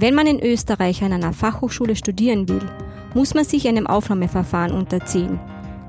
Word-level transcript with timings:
Wenn 0.00 0.14
man 0.14 0.26
in 0.26 0.40
Österreich 0.40 1.04
an 1.04 1.12
einer 1.12 1.34
Fachhochschule 1.34 1.94
studieren 1.94 2.48
will, 2.48 2.62
muss 3.12 3.34
man 3.34 3.44
sich 3.44 3.68
einem 3.68 3.86
Aufnahmeverfahren 3.86 4.72
unterziehen. 4.72 5.38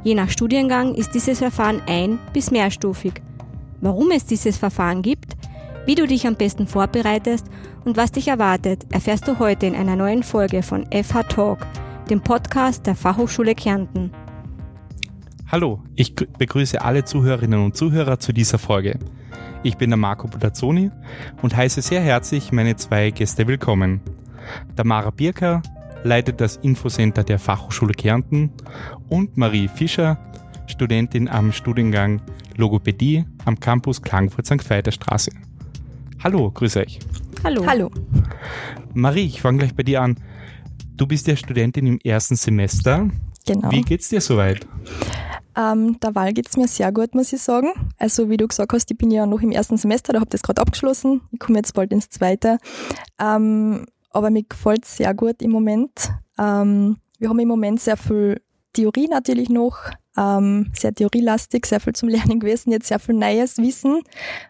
Je 0.03 0.15
nach 0.15 0.29
Studiengang 0.29 0.95
ist 0.95 1.13
dieses 1.13 1.39
Verfahren 1.39 1.81
ein- 1.87 2.19
bis 2.33 2.51
mehrstufig. 2.51 3.13
Warum 3.79 4.11
es 4.11 4.25
dieses 4.25 4.57
Verfahren 4.57 5.01
gibt, 5.01 5.37
wie 5.85 5.95
du 5.95 6.05
dich 6.05 6.27
am 6.27 6.35
besten 6.35 6.67
vorbereitest 6.67 7.45
und 7.85 7.95
was 7.95 8.11
dich 8.11 8.27
erwartet, 8.27 8.85
erfährst 8.91 9.29
du 9.29 9.39
heute 9.39 9.65
in 9.65 9.75
einer 9.75 9.95
neuen 9.95 10.23
Folge 10.23 10.61
von 10.61 10.85
FH 10.91 11.23
Talk, 11.29 11.59
dem 12.09 12.19
Podcast 12.19 12.85
der 12.87 12.95
Fachhochschule 12.95 13.55
Kärnten. 13.55 14.11
Hallo, 15.49 15.83
ich 15.95 16.15
begrüße 16.15 16.81
alle 16.81 17.05
Zuhörerinnen 17.05 17.63
und 17.63 17.77
Zuhörer 17.77 18.19
zu 18.19 18.33
dieser 18.33 18.59
Folge. 18.59 18.99
Ich 19.63 19.77
bin 19.77 19.91
der 19.91 19.97
Marco 19.97 20.27
Butazzoni 20.27 20.89
und 21.43 21.55
heiße 21.55 21.83
sehr 21.83 22.01
herzlich 22.01 22.51
meine 22.51 22.77
zwei 22.77 23.11
Gäste 23.11 23.45
willkommen. 23.47 24.01
Tamara 24.75 25.11
Birker 25.11 25.61
leitet 26.03 26.41
das 26.41 26.57
Infocenter 26.57 27.23
der 27.23 27.37
Fachhochschule 27.37 27.93
Kärnten 27.93 28.51
und 29.07 29.37
Marie 29.37 29.67
Fischer, 29.67 30.17
Studentin 30.65 31.27
am 31.29 31.51
Studiengang 31.51 32.23
Logopädie 32.57 33.23
am 33.45 33.59
Campus 33.59 34.01
Klagenfurt 34.01 34.47
St. 34.47 34.67
Veiter 34.67 34.91
Straße. 34.91 35.29
Hallo, 36.23 36.49
grüße 36.49 36.79
euch. 36.79 36.97
Hallo. 37.43 37.63
Hallo. 37.67 37.91
Marie, 38.95 39.25
ich 39.25 39.41
fange 39.41 39.59
gleich 39.59 39.75
bei 39.75 39.83
dir 39.83 40.01
an. 40.01 40.15
Du 40.95 41.05
bist 41.05 41.27
ja 41.27 41.35
Studentin 41.35 41.85
im 41.85 41.99
ersten 42.03 42.35
Semester. 42.35 43.09
Genau. 43.45 43.69
Wie 43.69 43.81
geht's 43.83 44.09
dir 44.09 44.21
soweit? 44.21 44.65
Ähm, 45.57 45.99
der 45.99 46.15
Wahl 46.15 46.33
geht's 46.33 46.57
mir 46.57 46.67
sehr 46.67 46.91
gut, 46.91 47.13
muss 47.13 47.33
ich 47.33 47.41
sagen. 47.41 47.71
Also 47.97 48.29
wie 48.29 48.37
du 48.37 48.47
gesagt 48.47 48.71
hast, 48.73 48.89
ich 48.89 48.97
bin 48.97 49.11
ja 49.11 49.25
noch 49.25 49.41
im 49.41 49.51
ersten 49.51 49.77
Semester, 49.77 50.13
da 50.13 50.19
habe 50.19 50.29
das 50.29 50.43
gerade 50.43 50.61
abgeschlossen. 50.61 51.21
Ich 51.31 51.39
komme 51.39 51.59
jetzt 51.59 51.73
bald 51.73 51.91
ins 51.91 52.09
zweite. 52.09 52.57
Ähm, 53.19 53.85
aber 54.11 54.29
mir 54.29 54.43
gefällt 54.43 54.85
sehr 54.85 55.13
gut 55.13 55.41
im 55.41 55.51
Moment. 55.51 56.11
Ähm, 56.37 56.97
wir 57.19 57.29
haben 57.29 57.39
im 57.39 57.47
Moment 57.47 57.79
sehr 57.79 57.97
viel 57.97 58.41
Theorie 58.73 59.07
natürlich 59.07 59.49
noch, 59.49 59.77
ähm, 60.17 60.71
sehr 60.73 60.93
theorielastig, 60.93 61.65
sehr 61.65 61.79
viel 61.79 61.93
zum 61.93 62.09
Lernen 62.09 62.39
gewesen, 62.39 62.71
jetzt 62.71 62.87
sehr 62.87 62.99
viel 62.99 63.15
neues 63.15 63.57
Wissen, 63.57 64.01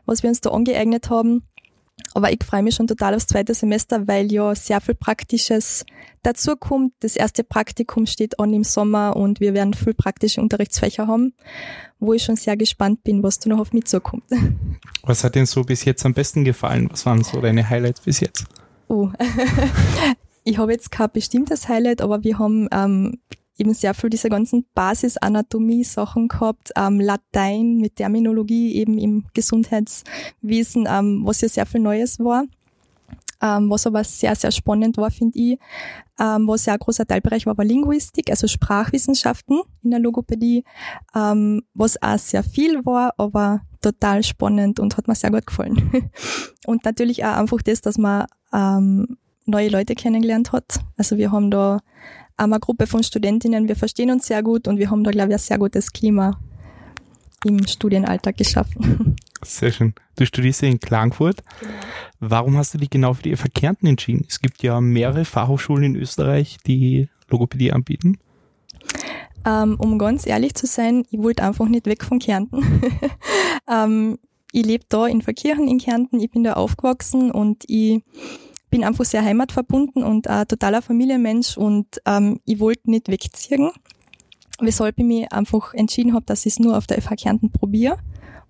was 0.05 0.23
wir 0.23 0.29
uns 0.29 0.41
da 0.41 0.51
angeeignet 0.51 1.09
haben. 1.09 1.43
Aber 2.13 2.31
ich 2.31 2.43
freue 2.43 2.63
mich 2.63 2.75
schon 2.75 2.87
total 2.87 3.15
aufs 3.15 3.27
zweite 3.27 3.53
Semester, 3.53 4.07
weil 4.07 4.31
ja 4.31 4.53
sehr 4.55 4.81
viel 4.81 4.95
Praktisches 4.95 5.85
dazukommt. 6.23 6.93
Das 6.99 7.15
erste 7.15 7.43
Praktikum 7.43 8.05
steht 8.05 8.39
an 8.39 8.53
im 8.53 8.63
Sommer 8.63 9.15
und 9.15 9.39
wir 9.39 9.53
werden 9.53 9.73
viel 9.73 9.93
praktische 9.93 10.41
Unterrichtsfächer 10.41 11.07
haben, 11.07 11.33
wo 11.99 12.13
ich 12.13 12.23
schon 12.23 12.35
sehr 12.35 12.57
gespannt 12.57 13.03
bin, 13.03 13.23
was 13.23 13.39
da 13.39 13.49
noch 13.49 13.59
auf 13.59 13.73
mich 13.73 13.85
zukommt. 13.85 14.23
Was 15.03 15.23
hat 15.23 15.33
denn 15.33 15.47
so 15.47 15.63
bis 15.63 15.83
jetzt 15.83 16.05
am 16.05 16.13
besten 16.13 16.43
gefallen? 16.43 16.87
Was 16.91 17.07
waren 17.07 17.23
so 17.23 17.41
deine 17.41 17.67
Highlights 17.67 18.01
bis 18.01 18.19
jetzt? 18.19 18.45
Oh, 18.87 19.09
ich 20.43 20.59
habe 20.59 20.73
jetzt 20.73 20.91
kein 20.91 21.09
bestimmtes 21.11 21.67
Highlight, 21.67 22.01
aber 22.01 22.23
wir 22.23 22.37
haben 22.37 22.67
ähm, 22.71 23.19
eben 23.57 23.73
sehr 23.73 23.93
viel 23.93 24.09
diese 24.09 24.29
ganzen 24.29 24.65
Basis-Anatomie-Sachen 24.73 26.27
gehabt, 26.27 26.71
ähm, 26.75 26.99
Latein 26.99 27.77
mit 27.77 27.97
Terminologie 27.97 28.75
eben 28.75 28.97
im 28.97 29.25
Gesundheitswesen, 29.33 30.87
ähm, 30.89 31.21
was 31.23 31.41
ja 31.41 31.49
sehr 31.49 31.65
viel 31.65 31.81
Neues 31.81 32.19
war. 32.19 32.45
Ähm, 33.43 33.71
was 33.71 33.87
aber 33.87 34.03
sehr, 34.03 34.35
sehr 34.35 34.51
spannend 34.51 34.97
war, 34.97 35.09
finde 35.09 35.39
ich, 35.39 35.59
ähm, 36.19 36.47
was 36.47 36.67
ja 36.67 36.73
ein 36.73 36.79
großer 36.79 37.07
Teilbereich 37.07 37.47
war, 37.47 37.57
war 37.57 37.65
Linguistik, 37.65 38.29
also 38.29 38.47
Sprachwissenschaften 38.47 39.61
in 39.81 39.89
der 39.89 39.99
Logopädie, 39.99 40.63
ähm, 41.15 41.63
was 41.73 41.99
auch 42.03 42.19
sehr 42.19 42.43
viel 42.43 42.85
war, 42.85 43.15
aber 43.17 43.61
total 43.81 44.21
spannend 44.21 44.79
und 44.79 44.95
hat 44.95 45.07
mir 45.07 45.15
sehr 45.15 45.31
gut 45.31 45.47
gefallen. 45.47 45.91
und 46.67 46.85
natürlich 46.85 47.25
auch 47.25 47.37
einfach 47.37 47.63
das, 47.63 47.81
dass 47.81 47.97
man 47.97 48.27
ähm, 48.53 49.17
neue 49.45 49.69
Leute 49.69 49.95
kennengelernt 49.95 50.51
hat. 50.51 50.79
Also 50.97 51.17
wir 51.17 51.31
haben 51.31 51.51
da 51.51 51.79
eine 52.37 52.59
Gruppe 52.59 52.87
von 52.87 53.03
Studentinnen, 53.03 53.67
wir 53.67 53.75
verstehen 53.75 54.11
uns 54.11 54.27
sehr 54.27 54.41
gut 54.43 54.67
und 54.67 54.77
wir 54.77 54.89
haben 54.89 55.03
da, 55.03 55.11
glaube 55.11 55.29
ich, 55.29 55.35
ein 55.35 55.39
sehr 55.39 55.57
gutes 55.59 55.91
Klima 55.91 56.39
im 57.45 57.65
Studienalltag 57.67 58.37
geschaffen. 58.37 59.15
Sehr 59.43 59.71
schön. 59.71 59.93
Du 60.17 60.25
studierst 60.25 60.61
ja 60.61 60.67
in 60.67 60.79
Klagenfurt. 60.79 61.43
Genau. 61.59 61.71
Warum 62.19 62.57
hast 62.57 62.73
du 62.75 62.77
dich 62.77 62.91
genau 62.91 63.15
für 63.15 63.23
die 63.23 63.35
FH 63.35 63.49
Kärnten 63.53 63.87
entschieden? 63.87 64.25
Es 64.29 64.39
gibt 64.39 64.61
ja 64.61 64.79
mehrere 64.79 65.25
Fachhochschulen 65.25 65.83
in 65.83 65.95
Österreich, 65.95 66.57
die 66.67 67.09
Logopädie 67.29 67.71
anbieten. 67.71 68.19
Ähm, 69.45 69.77
um 69.79 69.97
ganz 69.97 70.27
ehrlich 70.27 70.53
zu 70.53 70.67
sein, 70.67 71.03
ich 71.09 71.19
wollte 71.19 71.43
einfach 71.43 71.67
nicht 71.67 71.87
weg 71.87 72.03
von 72.03 72.19
Kärnten. 72.19 72.63
ähm, 73.67 74.19
ich 74.51 74.65
lebe 74.65 74.85
da 74.89 75.07
in 75.07 75.21
Verkirchen 75.21 75.67
in 75.67 75.79
Kärnten, 75.79 76.19
ich 76.19 76.29
bin 76.29 76.43
da 76.43 76.53
aufgewachsen 76.53 77.31
und 77.31 77.63
ich 77.67 78.03
bin 78.71 78.83
einfach 78.83 79.05
sehr 79.05 79.23
heimatverbunden 79.23 80.03
und 80.03 80.27
ein 80.27 80.47
totaler 80.47 80.81
Familienmensch 80.81 81.57
und 81.57 82.01
ähm, 82.05 82.39
ich 82.45 82.59
wollte 82.59 82.89
nicht 82.89 83.09
wegziehen, 83.09 83.69
weshalb 84.59 84.97
ich 84.97 85.05
mich 85.05 85.31
einfach 85.31 85.73
entschieden 85.75 86.13
habe, 86.13 86.25
dass 86.25 86.45
ich 86.45 86.53
es 86.53 86.59
nur 86.59 86.75
auf 86.77 86.87
der 86.87 86.99
FH 87.01 87.15
Kärnten 87.17 87.51
probiere 87.51 87.97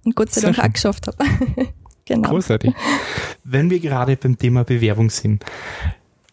und 0.06 0.16
Gott 0.16 0.32
sei 0.32 0.42
Dank 0.42 0.60
auch 0.60 0.72
geschafft 0.72 1.08
habe. 1.08 1.18
genau. 2.06 2.30
Großartig. 2.30 2.74
Wenn 3.44 3.70
wir 3.70 3.80
gerade 3.80 4.16
beim 4.16 4.38
Thema 4.38 4.64
Bewerbung 4.64 5.10
sind, 5.10 5.44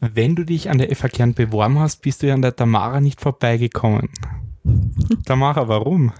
wenn 0.00 0.36
du 0.36 0.44
dich 0.44 0.70
an 0.70 0.78
der 0.78 0.94
FH 0.94 1.08
Kärnten 1.08 1.46
beworben 1.46 1.80
hast, 1.80 2.02
bist 2.02 2.22
du 2.22 2.28
ja 2.28 2.34
an 2.34 2.42
der 2.42 2.54
Tamara 2.54 3.00
nicht 3.00 3.20
vorbeigekommen. 3.20 4.10
Tamara, 5.24 5.66
warum? 5.66 6.12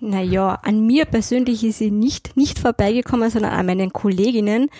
Naja, 0.00 0.60
an 0.62 0.86
mir 0.86 1.06
persönlich 1.06 1.64
ist 1.64 1.78
sie 1.78 1.90
nicht, 1.90 2.36
nicht 2.36 2.58
vorbeigekommen, 2.58 3.30
sondern 3.30 3.52
an 3.52 3.66
meinen 3.66 3.92
Kolleginnen. 3.92 4.70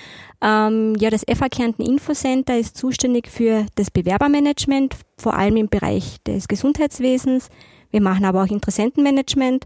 Ähm, 0.41 0.95
ja, 0.97 1.11
das 1.11 1.25
FH 1.25 1.49
Kärnten 1.49 1.83
Infocenter 1.83 2.57
ist 2.57 2.77
zuständig 2.77 3.29
für 3.29 3.67
das 3.75 3.91
Bewerbermanagement, 3.91 4.95
vor 5.17 5.35
allem 5.35 5.57
im 5.57 5.69
Bereich 5.69 6.19
des 6.23 6.47
Gesundheitswesens. 6.47 7.49
Wir 7.91 8.01
machen 8.01 8.25
aber 8.25 8.45
auch 8.45 8.49
Interessentenmanagement 8.49 9.65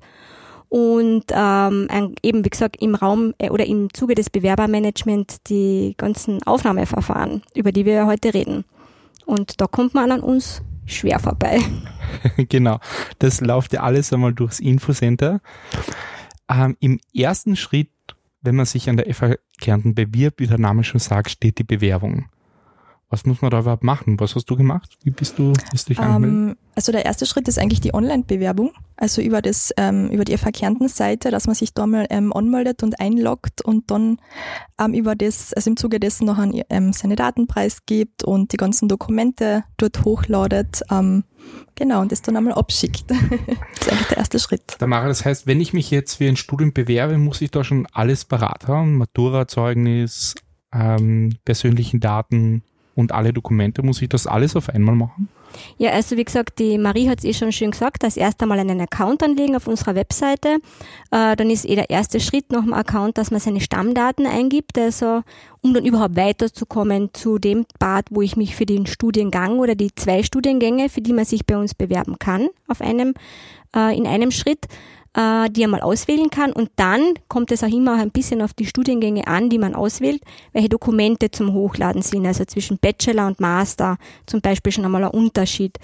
und 0.71 1.25
ähm, 1.31 2.15
eben, 2.23 2.47
wie 2.47 2.51
gesagt, 2.51 2.81
im 2.81 2.95
Raum 2.95 3.35
äh, 3.37 3.51
oder 3.51 3.67
im 3.67 3.93
Zuge 3.93 4.15
des 4.15 4.31
Bewerbermanagement 4.31 5.51
die 5.51 5.95
ganzen 5.99 6.43
Aufnahmeverfahren, 6.45 7.43
über 7.55 7.73
die 7.73 7.85
wir 7.85 8.07
heute 8.07 8.33
reden. 8.33 8.65
Und 9.27 9.61
da 9.61 9.67
kommt 9.67 9.93
man 9.93 10.11
an 10.11 10.21
uns 10.21 10.63
schwer 10.87 11.19
vorbei. 11.19 11.61
genau, 12.49 12.81
das 13.19 13.41
läuft 13.41 13.73
ja 13.73 13.83
alles 13.83 14.13
einmal 14.13 14.33
durchs 14.33 14.61
Infocenter. 14.61 15.41
Ähm, 16.49 16.77
Im 16.81 17.01
ersten 17.15 17.57
Schritt, 17.57 17.91
wenn 18.41 18.57
man 18.57 18.67
sich 18.67 18.89
an 18.89 18.97
der 18.97 19.13
FH 19.13 19.37
Kärnten 19.61 19.95
bewirbt, 19.95 20.41
wie 20.41 20.47
der 20.47 20.59
Name 20.59 20.85
schon 20.85 21.01
sagt, 21.01 21.31
steht 21.31 21.59
die 21.59 21.65
Bewerbung. 21.65 22.27
Was 23.13 23.27
muss 23.27 23.43
man 23.43 23.51
da 23.51 23.61
überhaupt 23.61 23.85
machen? 23.85 24.19
Was 24.21 24.35
hast 24.35 24.47
du 24.47 24.57
gemacht? 24.57 24.97
Wie 25.05 25.11
bist 25.11 25.39
du 25.39 25.53
bist 25.71 25.91
dich 25.91 25.99
ähm, 25.99 26.57
Also 26.75 26.93
der 26.93 27.05
erste 27.05 27.27
Schritt 27.27 27.47
ist 27.47 27.59
eigentlich 27.59 27.83
die 27.83 27.93
Online-Bewerbung, 27.93 28.73
also 28.97 29.21
über 29.21 29.43
das 29.43 29.71
ähm, 29.77 30.09
über 30.09 30.25
die 30.25 30.35
FH 30.39 30.51
Kärnten 30.51 30.89
Seite, 30.89 31.31
dass 31.31 31.47
man 31.47 31.55
sich 31.55 31.75
da 31.75 31.87
mal 31.87 32.07
ähm, 32.09 32.33
anmeldet 32.33 32.83
und 32.83 33.01
einloggt 33.01 33.61
und 33.61 33.91
dann 33.91 34.17
ähm, 34.81 34.95
über 34.95 35.15
das, 35.15 35.53
also 35.53 35.69
im 35.69 35.77
Zuge 35.77 36.01
dessen 36.01 36.25
noch 36.25 36.39
einen, 36.39 36.63
ähm, 36.71 36.95
seine 36.95 37.15
Daten 37.15 37.47
preisgibt 37.47 38.25
und 38.25 38.53
die 38.53 38.57
ganzen 38.57 38.89
Dokumente 38.89 39.65
dort 39.77 40.07
hochladet. 40.07 40.81
Ähm, 40.91 41.25
genau, 41.75 42.01
und 42.01 42.13
das 42.13 42.23
dann 42.23 42.39
einmal 42.39 42.55
abschickt. 42.55 43.11
das 43.11 43.19
ist 43.21 43.93
eigentlich 43.93 44.09
der 44.09 44.17
erste 44.17 44.39
Schritt. 44.39 44.79
Tamara, 44.79 45.09
das 45.09 45.27
heißt, 45.27 45.47
wenn 45.47 45.61
ich 45.61 45.75
mich 45.75 45.91
jetzt 45.91 46.15
für 46.15 46.29
ein 46.29 46.37
Studium 46.37 46.73
bewerbe, 46.73 47.19
muss 47.19 47.43
ich 47.43 47.51
da 47.51 47.63
schon 47.63 47.87
alles 47.93 48.25
parat 48.25 48.69
haben? 48.69 48.97
Matura-Zeugnis, 48.97 50.35
ähm, 50.73 51.37
persönlichen 51.45 52.01
Daten, 52.01 52.63
und 52.95 53.13
alle 53.13 53.33
Dokumente, 53.33 53.83
muss 53.83 54.03
ich 54.03 54.09
das 54.09 54.27
alles 54.27 54.57
auf 54.57 54.69
einmal 54.69 54.95
machen? 54.95 55.29
Ja, 55.79 55.91
also 55.91 56.17
wie 56.17 56.25
gesagt, 56.25 56.59
die 56.59 56.79
Marie 56.79 57.09
hat 57.09 57.19
es 57.19 57.25
eh 57.25 57.35
schon 57.35 57.53
schön 57.53 57.73
gesagt, 57.73 58.05
als 58.05 58.17
erst 58.17 58.43
einmal 58.43 58.59
einen 58.59 58.81
Account 58.81 59.23
anlegen 59.23 59.57
auf 59.57 59.67
unserer 59.67 59.95
Webseite. 59.95 60.59
Äh, 61.11 61.37
dann 61.37 61.51
ist 61.51 61.69
eh 61.69 61.75
der 61.75 61.91
erste 61.91 62.21
Schritt 62.21 62.51
nach 62.53 62.63
dem 62.63 62.73
Account, 62.73 63.19
dass 63.19 63.31
man 63.31 63.41
seine 63.41 63.61
Stammdaten 63.61 64.27
eingibt, 64.27 64.79
also 64.79 65.23
um 65.61 65.75
dann 65.75 65.85
überhaupt 65.85 66.17
weiterzukommen 66.17 67.11
zu 67.13 67.39
dem 67.39 67.67
Part, 67.79 68.07
wo 68.11 68.23
ich 68.23 68.37
mich 68.37 68.57
für 68.57 68.67
den 68.67 68.87
Studiengang 68.87 69.59
oder 69.59 69.75
die 69.75 69.95
zwei 69.95 70.23
Studiengänge, 70.23 70.89
für 70.89 71.01
die 71.01 71.13
man 71.13 71.25
sich 71.25 71.47
bei 71.47 71.57
uns 71.57 71.75
bewerben 71.75 72.19
kann, 72.19 72.49
auf 72.69 72.81
einem, 72.81 73.15
äh, 73.77 73.97
in 73.97 74.07
einem 74.07 74.31
Schritt 74.31 74.67
äh, 75.15 75.51
die 75.51 75.63
er 75.63 75.69
mal 75.69 75.81
auswählen 75.81 76.31
kann. 76.31 76.53
Und 76.53 76.71
dann 76.77 77.15
kommt 77.29 77.53
es 77.53 77.63
auch 77.63 77.69
immer 77.69 77.95
ein 77.95 78.11
bisschen 78.11 78.43
auf 78.43 78.55
die 78.55 78.67
Studiengänge 78.67 79.27
an, 79.27 79.51
die 79.51 79.59
man 79.59 79.75
auswählt, 79.75 80.23
welche 80.53 80.69
Dokumente 80.69 81.31
zum 81.31 81.53
Hochladen 81.53 82.03
sind. 82.03 82.27
Also 82.27 82.45
zwischen 82.45 82.79
Bachelor 82.79 83.27
und 83.27 83.41
Master 83.41 83.99
zum 84.27 84.41
Beispiel 84.41 84.73
schon 84.73 84.85
einmal 84.85 85.05
ein 85.05 85.11
Unterschied. 85.11 85.79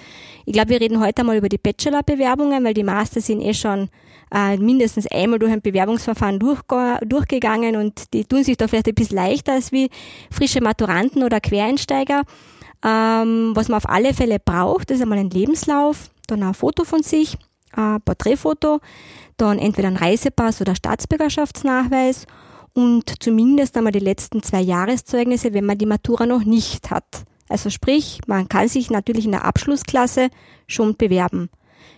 Ich 0.47 0.53
glaube, 0.53 0.71
wir 0.71 0.81
reden 0.81 1.01
heute 1.01 1.21
einmal 1.21 1.37
über 1.37 1.49
die 1.49 1.59
Bachelor-Bewerbungen, 1.59 2.65
weil 2.65 2.75
die 2.75 2.85
Master 2.85 3.21
sind 3.21 3.41
eh 3.41 3.55
schon 3.55 3.91
äh, 4.33 4.57
mindestens 4.57 5.07
einmal 5.07 5.39
durch 5.39 5.53
ein 5.53 5.63
Bewerbungsverfahren 5.63 6.39
durchge 6.39 6.99
durchgegangen 7.07 7.77
und 7.77 8.13
die 8.13 8.25
tun 8.25 8.45
sich 8.45 8.57
da 8.57 8.69
vielleicht 8.69 8.89
ein 8.89 8.95
bisschen 8.95 9.17
leichter 9.17 9.53
als 9.53 9.73
wie 9.73 9.89
frische 10.31 10.61
Maturanten 10.61 11.23
oder 11.23 11.41
Quereinsteiger. 11.41 12.23
Ähm, 12.85 13.53
was 13.55 13.69
man 13.69 13.79
auf 13.79 13.89
alle 13.89 14.15
Fälle 14.15 14.39
braucht, 14.39 14.91
ist 14.91 15.03
einmal 15.03 15.19
ein 15.19 15.31
Lebenslauf, 15.31 16.11
dann 16.27 16.43
ein 16.43 16.55
Foto 16.55 16.85
von 16.85 17.03
sich, 17.03 17.37
ein 17.73 18.01
Porträtfoto, 18.03 18.81
dann 19.37 19.59
entweder 19.59 19.89
ein 19.89 19.97
Reisepass 19.97 20.61
oder 20.61 20.75
Staatsbürgerschaftsnachweis 20.75 22.27
und 22.75 23.23
zumindest 23.23 23.77
einmal 23.77 23.93
die 23.93 23.99
letzten 23.99 24.43
zwei 24.43 24.61
Jahreszeugnisse, 24.61 25.53
wenn 25.55 25.67
man 25.67 25.79
die 25.79 25.87
Matura 25.87 26.27
noch 26.27 26.45
nicht 26.45 26.91
hat. 26.91 27.25
Also 27.49 27.71
sprich, 27.71 28.21
man 28.27 28.49
kann 28.49 28.69
sich 28.69 28.91
natürlich 28.91 29.25
in 29.25 29.33
der 29.33 29.45
Abschlussklasse 29.45 30.29
schon 30.67 30.97
bewerben. 30.97 31.49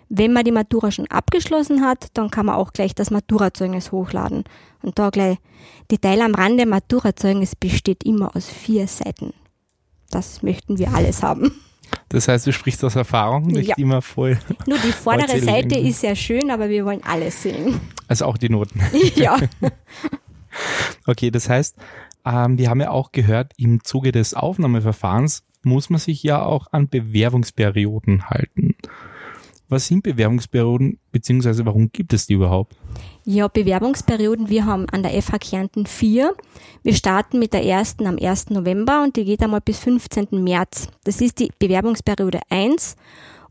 Wenn 0.08 0.32
man 0.32 0.44
die 0.44 0.52
Matura 0.52 0.90
schon 0.90 1.06
abgeschlossen 1.06 1.82
hat, 1.82 2.08
dann 2.14 2.30
kann 2.30 2.46
man 2.46 2.56
auch 2.56 2.72
gleich 2.72 2.94
das 2.94 3.10
Maturazeugnis 3.10 3.92
hochladen. 3.92 4.44
Und 4.82 4.98
da 4.98 5.10
gleich 5.10 5.38
Detail 5.90 6.22
am 6.22 6.34
Rande, 6.34 6.66
Maturazeugnis 6.66 7.54
besteht 7.54 8.04
immer 8.04 8.34
aus 8.34 8.48
vier 8.48 8.88
Seiten. 8.88 9.32
Das 10.10 10.42
möchten 10.42 10.78
wir 10.78 10.92
alles 10.94 11.22
haben. 11.22 11.52
Das 12.08 12.26
heißt, 12.28 12.46
du 12.46 12.52
sprichst 12.52 12.84
aus 12.84 12.96
Erfahrung, 12.96 13.46
nicht 13.46 13.68
ja. 13.68 13.76
immer 13.76 14.02
voll. 14.02 14.38
Nur 14.66 14.78
die 14.78 14.92
vordere 14.92 15.38
Seite 15.40 15.78
ist 15.78 16.00
sehr 16.00 16.16
schön, 16.16 16.50
aber 16.50 16.68
wir 16.68 16.84
wollen 16.84 17.02
alles 17.04 17.42
sehen. 17.42 17.80
Also 18.08 18.26
auch 18.26 18.36
die 18.36 18.48
Noten. 18.48 18.80
Ja. 19.14 19.38
okay, 21.06 21.30
das 21.30 21.48
heißt, 21.48 21.76
ähm, 22.24 22.58
wir 22.58 22.68
haben 22.68 22.80
ja 22.80 22.90
auch 22.90 23.12
gehört, 23.12 23.52
im 23.56 23.84
Zuge 23.84 24.12
des 24.12 24.34
Aufnahmeverfahrens 24.34 25.44
muss 25.62 25.90
man 25.90 26.00
sich 26.00 26.22
ja 26.22 26.42
auch 26.42 26.66
an 26.72 26.88
Bewerbungsperioden 26.88 28.30
halten. 28.30 28.74
Was 29.68 29.86
sind 29.86 30.02
Bewerbungsperioden, 30.02 30.98
beziehungsweise 31.12 31.64
warum 31.64 31.92
gibt 31.92 32.12
es 32.12 32.26
die 32.26 32.34
überhaupt? 32.34 32.76
Ja, 33.32 33.46
Bewerbungsperioden, 33.46 34.48
wir 34.48 34.66
haben 34.66 34.88
an 34.90 35.04
der 35.04 35.12
FH 35.22 35.38
Kärnten 35.38 35.86
vier. 35.86 36.34
Wir 36.82 36.94
starten 36.96 37.38
mit 37.38 37.52
der 37.52 37.64
ersten 37.64 38.08
am 38.08 38.18
1. 38.20 38.50
November 38.50 39.04
und 39.04 39.14
die 39.14 39.24
geht 39.24 39.40
einmal 39.40 39.60
bis 39.60 39.78
15. 39.78 40.42
März. 40.42 40.88
Das 41.04 41.20
ist 41.20 41.38
die 41.38 41.52
Bewerbungsperiode 41.56 42.40
1 42.48 42.96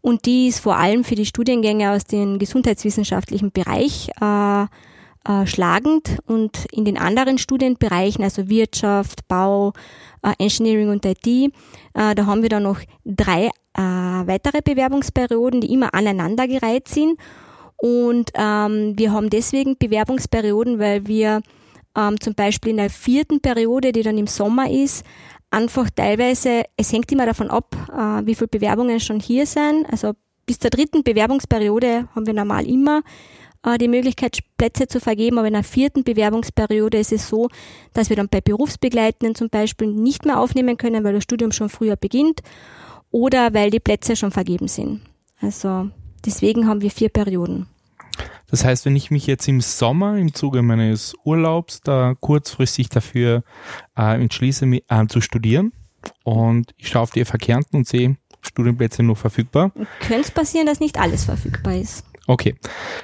und 0.02 0.26
die 0.26 0.50
ist 0.50 0.60
vor 0.60 0.76
allem 0.76 1.06
für 1.06 1.16
die 1.16 1.26
Studiengänge 1.26 1.92
aus 1.92 2.04
dem 2.04 2.40
gesundheitswissenschaftlichen 2.40 3.52
Bereich 3.52 4.10
äh, 4.20 4.64
äh, 4.64 5.48
schlagend 5.48 6.18
und 6.26 6.66
in 6.74 6.84
den 6.84 6.98
anderen 6.98 7.38
Studienbereichen, 7.38 8.22
also 8.22 8.50
Wirtschaft, 8.50 9.30
Bau, 9.30 9.72
äh, 10.24 10.34
Engineering 10.40 10.90
und 10.90 11.06
IT, 11.06 11.26
äh, 11.26 11.50
da 11.94 12.26
haben 12.26 12.42
wir 12.42 12.50
dann 12.50 12.64
noch 12.64 12.82
drei 13.06 13.46
äh, 13.46 13.82
weitere 13.82 14.62
Bewerbungsperioden, 14.62 15.62
die 15.62 15.72
immer 15.72 15.94
aneinandergereiht 15.94 16.90
sind. 16.90 17.18
Und 17.82 18.32
ähm, 18.36 18.94
wir 18.98 19.12
haben 19.14 19.30
deswegen 19.30 19.78
Bewerbungsperioden, 19.78 20.80
weil 20.80 21.08
wir 21.08 21.42
ähm, 21.96 22.20
zum 22.20 22.36
Beispiel 22.36 22.72
in 22.72 22.78
der 22.78 22.90
vierten 22.90 23.40
Periode, 23.40 23.92
die 23.92 24.04
dann 24.04 24.18
im 24.18 24.28
Sommer 24.28 24.70
ist, 24.70 25.06
einfach 25.50 25.90
teilweise, 25.90 26.64
es 26.78 26.92
hängt 26.92 27.12
immer 27.12 27.26
davon 27.26 27.50
ab, 27.50 27.76
äh, 27.92 28.26
wie 28.26 28.36
viele 28.36 28.50
Bewerbungen 28.50 29.00
schon 29.00 29.20
hier 29.20 29.46
sind. 29.46 29.86
Also 29.90 30.14
bis 30.46 30.60
zur 30.60 30.70
dritten 30.70 31.04
Bewerbungsperiode 31.04 32.08
haben 32.14 32.26
wir 32.26 32.34
normal 32.34 32.68
immer 32.68 33.02
äh, 33.64 33.78
die 33.78 33.88
Möglichkeit, 33.88 34.40
Plätze 34.58 34.88
zu 34.88 35.00
vergeben. 35.00 35.38
Aber 35.38 35.48
in 35.48 35.54
der 35.54 35.64
vierten 35.64 36.04
Bewerbungsperiode 36.04 36.98
ist 36.98 37.12
es 37.12 37.30
so, 37.30 37.50
dass 37.94 38.10
wir 38.10 38.18
dann 38.18 38.30
bei 38.30 38.42
Berufsbegleitenden 38.42 39.36
zum 39.36 39.50
Beispiel 39.50 39.88
nicht 39.88 40.26
mehr 40.26 40.40
aufnehmen 40.40 40.78
können, 40.78 41.04
weil 41.04 41.14
das 41.14 41.24
Studium 41.24 41.52
schon 41.52 41.70
früher 41.70 41.96
beginnt 41.96 42.42
oder 43.12 43.54
weil 43.54 43.72
die 43.72 43.80
Plätze 43.80 44.16
schon 44.16 44.32
vergeben 44.32 44.68
sind. 44.68 45.02
Also 45.42 45.90
deswegen 46.26 46.68
haben 46.68 46.82
wir 46.82 46.92
vier 46.92 47.10
Perioden. 47.10 47.68
Das 48.50 48.66
heißt, 48.66 48.86
wenn 48.86 48.96
ich 48.96 49.12
mich 49.12 49.28
jetzt 49.28 49.48
im 49.48 49.62
Sommer 49.62 50.18
im 50.18 50.34
Zuge 50.34 50.62
meines 50.62 51.14
Urlaubs 51.24 51.82
da 51.82 52.16
kurzfristig 52.20 52.90
dafür 52.90 53.44
äh, 53.98 54.22
entschließe, 54.22 54.66
äh, 54.66 55.08
zu 55.08 55.22
studieren 55.22 55.72
und 56.24 56.74
ich 56.78 56.90
schaue 56.90 57.04
auf 57.04 57.12
die 57.12 57.24
FH 57.24 57.38
Kärnten 57.38 57.78
und 57.78 57.88
sehe, 57.88 58.18
Studienplätze 58.42 59.04
noch 59.04 59.18
verfügbar. 59.18 59.72
Könnte 60.00 60.22
es 60.22 60.32
passieren, 60.32 60.66
dass 60.66 60.80
nicht 60.80 61.00
alles 61.00 61.26
verfügbar 61.26 61.76
ist. 61.76 62.06
Okay. 62.28 62.56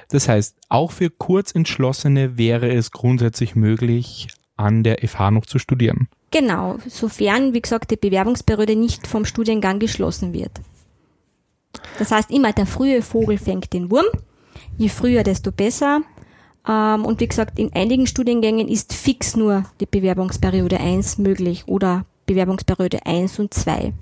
Das 0.09 0.27
heißt, 0.27 0.55
auch 0.69 0.91
für 0.91 1.09
Kurzentschlossene 1.09 2.37
wäre 2.37 2.71
es 2.71 2.91
grundsätzlich 2.91 3.55
möglich, 3.55 4.27
an 4.55 4.83
der 4.83 5.05
FH 5.05 5.31
noch 5.31 5.45
zu 5.45 5.59
studieren. 5.59 6.07
Genau, 6.31 6.77
sofern, 6.87 7.53
wie 7.53 7.61
gesagt, 7.61 7.91
die 7.91 7.97
Bewerbungsperiode 7.97 8.75
nicht 8.75 9.07
vom 9.07 9.25
Studiengang 9.25 9.79
geschlossen 9.79 10.33
wird. 10.33 10.51
Das 11.99 12.11
heißt 12.11 12.31
immer, 12.31 12.53
der 12.53 12.65
frühe 12.65 13.01
Vogel 13.01 13.37
fängt 13.37 13.73
den 13.73 13.91
Wurm. 13.91 14.05
Je 14.77 14.89
früher, 14.89 15.23
desto 15.23 15.51
besser. 15.51 16.01
Ähm, 16.67 17.05
und 17.05 17.19
wie 17.19 17.27
gesagt, 17.27 17.59
in 17.59 17.73
einigen 17.73 18.07
Studiengängen 18.07 18.67
ist 18.67 18.93
fix 18.93 19.35
nur 19.35 19.65
die 19.79 19.85
Bewerbungsperiode 19.85 20.79
1 20.79 21.17
möglich 21.19 21.67
oder 21.67 22.05
Bewerbungsperiode 22.25 23.05
1 23.05 23.39
und 23.39 23.53
2. 23.53 23.93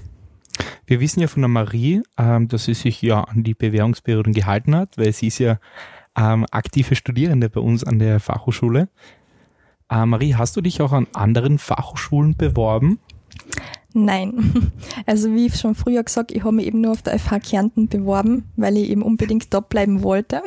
Wir 0.86 1.00
wissen 1.00 1.20
ja 1.20 1.28
von 1.28 1.42
der 1.42 1.50
Marie, 1.50 2.04
ähm, 2.18 2.48
dass 2.48 2.66
sie 2.66 2.74
sich 2.74 3.02
ja 3.02 3.22
an 3.22 3.44
die 3.44 3.54
Bewährungsperioden 3.54 4.34
gehalten 4.34 4.76
hat, 4.76 4.98
weil 4.98 5.12
sie 5.14 5.28
ist 5.28 5.40
ja 5.40 5.60
ähm, 6.18 6.46
aktive 6.52 6.96
Studierende 6.96 7.50
bei 7.50 7.60
uns 7.60 7.84
an 7.84 8.00
der 8.00 8.19
Fachhochschule. 8.19 8.90
Äh, 9.90 10.06
Marie, 10.06 10.36
hast 10.36 10.56
du 10.56 10.62
dich 10.62 10.81
auch 10.81 10.92
an 10.92 11.08
anderen 11.14 11.58
Fachhochschulen 11.58 12.36
beworben? 12.38 13.00
Nein. 13.94 14.71
Also 15.06 15.33
wie 15.33 15.47
ich 15.47 15.56
schon 15.56 15.75
früher 15.75 16.03
gesagt, 16.03 16.31
ich 16.31 16.44
habe 16.44 16.56
mich 16.56 16.65
eben 16.65 16.80
nur 16.80 16.91
auf 16.91 17.01
der 17.01 17.19
FH 17.19 17.39
Kärnten 17.39 17.88
beworben, 17.88 18.45
weil 18.56 18.77
ich 18.77 18.89
eben 18.89 19.01
unbedingt 19.01 19.53
dort 19.53 19.69
bleiben 19.69 20.01
wollte. 20.01 20.41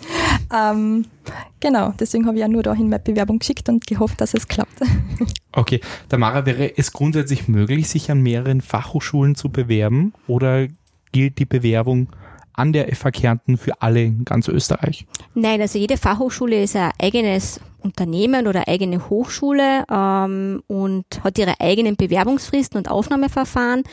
ähm, 0.54 1.04
genau, 1.60 1.92
deswegen 1.98 2.26
habe 2.26 2.36
ich 2.36 2.40
ja 2.40 2.48
nur 2.48 2.62
dahin 2.62 2.88
meine 2.88 3.02
Bewerbung 3.02 3.38
geschickt 3.40 3.68
und 3.68 3.86
gehofft, 3.86 4.20
dass 4.20 4.34
es 4.34 4.48
klappt. 4.48 4.80
okay, 5.52 5.80
Tamara, 6.08 6.46
wäre 6.46 6.78
es 6.78 6.92
grundsätzlich 6.92 7.48
möglich, 7.48 7.88
sich 7.88 8.10
an 8.10 8.22
mehreren 8.22 8.60
Fachhochschulen 8.60 9.34
zu 9.34 9.50
bewerben 9.50 10.14
oder 10.26 10.68
gilt 11.12 11.38
die 11.38 11.46
Bewerbung 11.46 12.08
an 12.58 12.72
der 12.72 12.94
FH 12.94 13.10
Kärnten 13.12 13.56
für 13.56 13.80
alle 13.80 14.02
in 14.02 14.24
ganz 14.24 14.48
Österreich? 14.48 15.06
Nein, 15.34 15.60
also 15.60 15.78
jede 15.78 15.96
Fachhochschule 15.96 16.62
ist 16.62 16.76
ein 16.76 16.90
eigenes 17.00 17.60
Unternehmen 17.80 18.46
oder 18.46 18.66
eigene 18.66 19.08
Hochschule 19.08 19.84
ähm, 19.90 20.62
und 20.66 21.04
hat 21.22 21.38
ihre 21.38 21.60
eigenen 21.60 21.96
Bewerbungsfristen 21.96 22.78
und 22.78 22.90
Aufnahmeverfahren. 22.90 23.84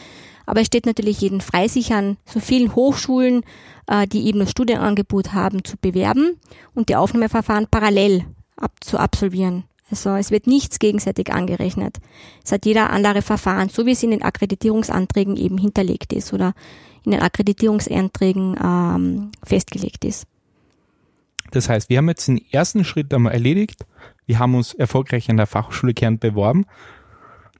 Aber 0.46 0.62
es 0.62 0.68
steht 0.68 0.86
natürlich 0.86 1.22
jeden 1.22 1.42
frei, 1.42 1.68
sich 1.68 1.94
an 1.94 2.18
so 2.26 2.40
vielen 2.40 2.76
Hochschulen, 2.76 3.44
äh, 3.88 4.08
die 4.08 4.28
eben 4.28 4.40
das 4.40 4.52
Studienangebot 4.52 5.34
haben, 5.34 5.64
zu 5.64 5.78
bewerben 5.78 6.40
und 6.74 6.90
die 6.90 6.96
Aufnahmeverfahren 6.96 7.68
parallel 7.70 8.26
ab 8.56 8.72
zu 8.82 8.98
absolvieren. 8.98 9.66
Also 9.92 10.16
es 10.16 10.32
wird 10.32 10.48
nichts 10.48 10.80
gegenseitig 10.80 11.32
angerechnet. 11.32 11.98
Es 12.44 12.52
hat 12.52 12.66
jeder 12.66 12.90
andere 12.90 13.22
Verfahren, 13.22 13.70
so 13.70 13.86
wie 13.86 13.92
es 13.92 14.02
in 14.02 14.12
den 14.12 14.24
Akkreditierungsanträgen 14.24 15.38
eben 15.38 15.60
hinterlegt 15.60 16.12
ist 16.12 16.34
oder 16.34 16.54
in 17.06 17.12
den 17.12 17.22
Akkreditierungsanträgen 17.22 18.58
ähm, 18.64 19.32
festgelegt 19.44 20.06
ist. 20.06 20.26
Das 21.52 21.70
heißt, 21.70 21.90
wir 21.90 21.98
haben 21.98 22.10
jetzt 22.10 22.28
den 22.28 22.42
ersten 22.52 22.84
Schritt 22.84 23.14
einmal 23.14 23.34
erledigt. 23.34 23.86
Wir 24.26 24.40
haben 24.40 24.56
uns 24.56 24.74
erfolgreich 24.74 25.30
an 25.30 25.38
der 25.38 25.48
Fachschule 25.48 25.94
Kern 25.94 26.20
beworben. 26.20 26.66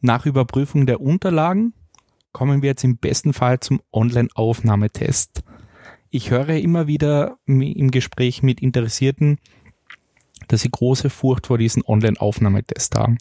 Nach 0.02 0.26
Überprüfung 0.26 0.86
der 0.86 1.02
Unterlagen 1.02 1.74
kommen 2.32 2.62
wir 2.62 2.70
jetzt 2.70 2.84
im 2.84 2.98
besten 2.98 3.34
Fall 3.34 3.60
zum 3.60 3.82
Online-Aufnahmetest. 3.94 5.44
Ich 6.10 6.32
höre 6.32 6.50
immer 6.50 6.88
wieder 6.88 7.38
im 7.46 7.92
Gespräch 7.92 8.44
mit 8.44 8.62
Interessierten, 8.62 9.40
dass 10.48 10.62
sie 10.62 10.70
große 10.70 11.10
Furcht 11.10 11.48
vor 11.48 11.58
diesem 11.58 11.84
Online-Aufnahmetest 11.86 12.96
haben. 12.96 13.18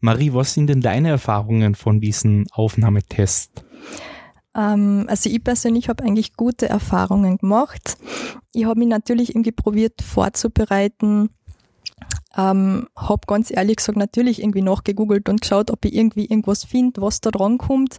Marie, 0.00 0.32
was 0.32 0.54
sind 0.54 0.68
denn 0.68 0.80
deine 0.80 1.10
Erfahrungen 1.10 1.74
von 1.74 2.00
diesem 2.00 2.46
Aufnahmetest? 2.52 3.64
Ähm, 4.56 5.04
also 5.08 5.28
ich 5.28 5.44
persönlich 5.44 5.88
habe 5.88 6.02
eigentlich 6.02 6.34
gute 6.34 6.68
Erfahrungen 6.68 7.38
gemacht. 7.38 7.98
Ich 8.52 8.64
habe 8.64 8.78
mich 8.78 8.88
natürlich 8.88 9.30
irgendwie 9.30 9.52
probiert 9.52 10.00
vorzubereiten, 10.00 11.28
ähm, 12.36 12.86
hab 12.94 13.26
ganz 13.26 13.50
ehrlich 13.50 13.76
gesagt 13.76 13.96
natürlich 13.96 14.40
irgendwie 14.40 14.62
nachgegoogelt 14.62 15.28
und 15.28 15.40
geschaut, 15.40 15.70
ob 15.70 15.84
ich 15.84 15.94
irgendwie 15.94 16.26
irgendwas 16.26 16.64
finde, 16.64 17.00
was 17.00 17.20
da 17.20 17.30
dran 17.30 17.58
kommt. 17.58 17.96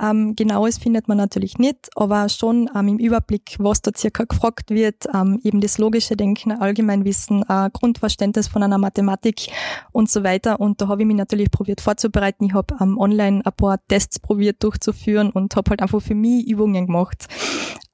Ähm, 0.00 0.36
genaues 0.36 0.78
findet 0.78 1.08
man 1.08 1.16
natürlich 1.16 1.58
nicht, 1.58 1.88
aber 1.96 2.28
schon 2.28 2.68
ähm, 2.74 2.88
im 2.88 2.98
Überblick, 2.98 3.56
was 3.58 3.80
da 3.80 3.90
circa 3.96 4.24
gefragt 4.24 4.70
wird, 4.70 5.06
ähm, 5.14 5.40
eben 5.42 5.60
das 5.60 5.78
logische 5.78 6.16
Denken, 6.16 6.52
Allgemeinwissen, 6.52 7.42
äh, 7.48 7.70
Grundverständnis 7.72 8.48
von 8.48 8.62
einer 8.62 8.78
Mathematik 8.78 9.48
und 9.92 10.10
so 10.10 10.22
weiter. 10.22 10.60
Und 10.60 10.80
da 10.80 10.88
habe 10.88 11.02
ich 11.02 11.06
mich 11.06 11.16
natürlich 11.16 11.50
probiert 11.50 11.80
vorzubereiten. 11.80 12.44
Ich 12.44 12.54
habe 12.54 12.76
ähm, 12.80 12.98
online 12.98 13.42
ein 13.44 13.52
paar 13.52 13.78
Tests 13.88 14.18
probiert 14.18 14.62
durchzuführen 14.62 15.30
und 15.30 15.56
habe 15.56 15.70
halt 15.70 15.82
einfach 15.82 16.02
für 16.02 16.14
mich 16.14 16.46
Übungen 16.46 16.86
gemacht. 16.86 17.26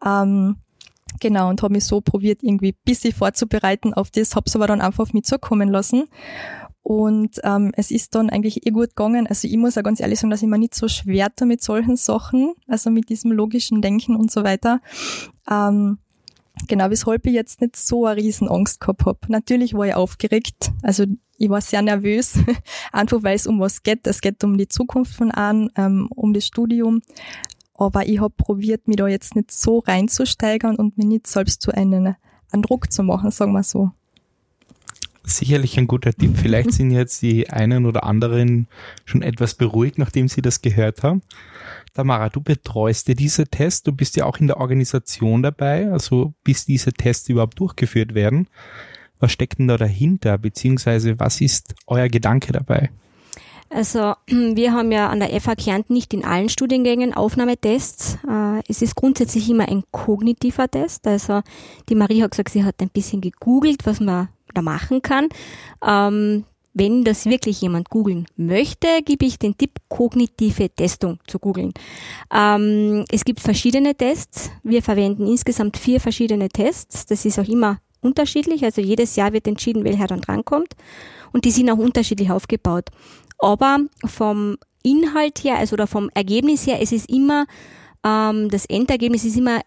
Ähm, 0.04 0.56
Genau, 1.20 1.48
und 1.48 1.62
habe 1.62 1.74
mich 1.74 1.84
so 1.84 2.00
probiert, 2.00 2.42
irgendwie 2.42 2.72
ein 2.72 2.78
bisschen 2.84 3.12
vorzubereiten 3.12 3.94
auf 3.94 4.10
das, 4.10 4.34
habe 4.34 4.44
es 4.46 4.56
aber 4.56 4.66
dann 4.66 4.80
einfach 4.80 5.02
auf 5.02 5.12
mich 5.12 5.24
zukommen 5.24 5.68
lassen. 5.68 6.04
Und 6.82 7.40
ähm, 7.44 7.72
es 7.76 7.90
ist 7.90 8.14
dann 8.14 8.28
eigentlich 8.28 8.66
eh 8.66 8.70
gut 8.70 8.90
gegangen. 8.90 9.26
Also 9.26 9.48
ich 9.48 9.56
muss 9.56 9.74
ja 9.74 9.82
ganz 9.82 10.00
ehrlich 10.00 10.20
sagen, 10.20 10.30
dass 10.30 10.42
ich 10.42 10.48
mir 10.48 10.58
nicht 10.58 10.74
so 10.74 10.86
schwer 10.86 11.34
tue 11.34 11.46
mit 11.46 11.62
solchen 11.62 11.96
Sachen, 11.96 12.52
also 12.68 12.90
mit 12.90 13.08
diesem 13.08 13.32
logischen 13.32 13.80
Denken 13.80 14.16
und 14.16 14.30
so 14.30 14.44
weiter. 14.44 14.80
Ähm, 15.50 15.98
genau, 16.68 16.90
weshalb 16.90 17.24
ich 17.26 17.32
jetzt 17.32 17.62
nicht 17.62 17.76
so 17.76 18.04
eine 18.04 18.20
riesen 18.20 18.48
Angst 18.48 18.80
gehabt 18.80 19.06
habe. 19.06 19.18
Natürlich 19.28 19.72
war 19.72 19.86
ich 19.86 19.94
aufgeregt, 19.94 20.72
also 20.82 21.04
ich 21.38 21.48
war 21.48 21.62
sehr 21.62 21.80
nervös, 21.80 22.38
einfach 22.92 23.22
weil 23.22 23.36
es 23.36 23.46
um 23.46 23.60
was 23.60 23.82
geht. 23.82 24.06
Es 24.06 24.20
geht 24.20 24.44
um 24.44 24.58
die 24.58 24.68
Zukunft 24.68 25.14
von 25.14 25.30
einem, 25.30 25.70
ähm, 25.76 26.08
um 26.14 26.34
das 26.34 26.46
Studium. 26.46 27.00
Aber 27.74 28.06
ich 28.06 28.20
habe 28.20 28.34
probiert, 28.36 28.86
mich 28.86 28.96
da 28.96 29.08
jetzt 29.08 29.34
nicht 29.36 29.50
so 29.50 29.80
reinzusteigern 29.80 30.76
und 30.76 30.96
mir 30.96 31.06
nicht 31.06 31.26
selbst 31.26 31.60
zu 31.60 31.72
einen, 31.72 32.16
einen 32.52 32.62
Druck 32.62 32.92
zu 32.92 33.02
machen, 33.02 33.30
sagen 33.30 33.52
wir 33.52 33.64
so. 33.64 33.90
sicherlich 35.24 35.78
ein 35.78 35.86
guter 35.86 36.12
Tipp. 36.12 36.36
Vielleicht 36.36 36.72
sind 36.72 36.90
jetzt 36.90 37.22
die 37.22 37.50
einen 37.50 37.86
oder 37.86 38.04
anderen 38.04 38.68
schon 39.04 39.22
etwas 39.22 39.54
beruhigt, 39.54 39.98
nachdem 39.98 40.28
sie 40.28 40.42
das 40.42 40.62
gehört 40.62 41.02
haben. 41.02 41.22
Tamara, 41.94 42.28
du 42.28 42.40
betreust 42.40 43.08
ja 43.08 43.14
diese 43.14 43.46
Tests, 43.46 43.82
du 43.82 43.92
bist 43.92 44.16
ja 44.16 44.24
auch 44.26 44.38
in 44.38 44.48
der 44.48 44.58
Organisation 44.58 45.42
dabei, 45.42 45.90
also 45.90 46.34
bis 46.42 46.64
diese 46.66 46.92
Tests 46.92 47.28
überhaupt 47.28 47.58
durchgeführt 47.58 48.14
werden. 48.14 48.48
Was 49.20 49.32
steckt 49.32 49.58
denn 49.58 49.68
da 49.68 49.76
dahinter, 49.76 50.36
beziehungsweise 50.38 51.18
was 51.18 51.40
ist 51.40 51.74
euer 51.86 52.08
Gedanke 52.08 52.52
dabei? 52.52 52.90
Also 53.70 54.14
wir 54.26 54.72
haben 54.72 54.92
ja 54.92 55.08
an 55.08 55.20
der 55.20 55.40
FH 55.40 55.56
Kärnten 55.56 55.94
nicht 55.94 56.14
in 56.14 56.24
allen 56.24 56.48
Studiengängen 56.48 57.14
Aufnahmetests. 57.14 58.18
Äh, 58.28 58.62
es 58.68 58.82
ist 58.82 58.94
grundsätzlich 58.94 59.48
immer 59.50 59.68
ein 59.68 59.84
kognitiver 59.90 60.70
Test. 60.70 61.06
Also 61.06 61.42
die 61.88 61.94
Marie 61.94 62.22
hat 62.22 62.32
gesagt, 62.32 62.50
sie 62.50 62.64
hat 62.64 62.80
ein 62.80 62.90
bisschen 62.90 63.20
gegoogelt, 63.20 63.86
was 63.86 64.00
man 64.00 64.28
da 64.54 64.62
machen 64.62 65.02
kann. 65.02 65.28
Ähm, 65.84 66.44
wenn 66.74 67.04
das 67.04 67.26
wirklich 67.26 67.60
jemand 67.60 67.88
googeln 67.88 68.26
möchte, 68.36 68.88
gebe 69.04 69.24
ich 69.24 69.38
den 69.38 69.56
Tipp, 69.56 69.78
kognitive 69.88 70.68
Testung 70.70 71.18
zu 71.26 71.38
googeln. 71.38 71.72
Ähm, 72.32 73.04
es 73.12 73.24
gibt 73.24 73.40
verschiedene 73.40 73.94
Tests. 73.94 74.50
Wir 74.64 74.82
verwenden 74.82 75.28
insgesamt 75.28 75.76
vier 75.76 76.00
verschiedene 76.00 76.48
Tests. 76.48 77.06
Das 77.06 77.24
ist 77.24 77.38
auch 77.38 77.48
immer 77.48 77.78
unterschiedlich. 78.00 78.64
Also 78.64 78.80
jedes 78.80 79.14
Jahr 79.14 79.32
wird 79.32 79.46
entschieden, 79.46 79.84
welcher 79.84 80.08
dann 80.08 80.20
drankommt. 80.20 80.74
Und 81.32 81.44
die 81.44 81.52
sind 81.52 81.70
auch 81.70 81.78
unterschiedlich 81.78 82.30
aufgebaut. 82.30 82.90
Aber 83.38 83.78
vom 84.06 84.56
Inhalt 84.82 85.42
her, 85.42 85.58
also 85.58 85.74
oder 85.74 85.86
vom 85.86 86.10
Ergebnis 86.14 86.66
her, 86.66 86.80
es 86.80 86.92
ist 86.92 87.08
immer, 87.08 87.46
ähm, 88.04 88.48
das 88.50 88.66
Endergebnis 88.66 89.24
ist 89.24 89.36
immer, 89.36 89.60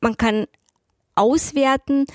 man 0.00 0.16
kann 0.16 0.46
auswerten, 1.14 2.06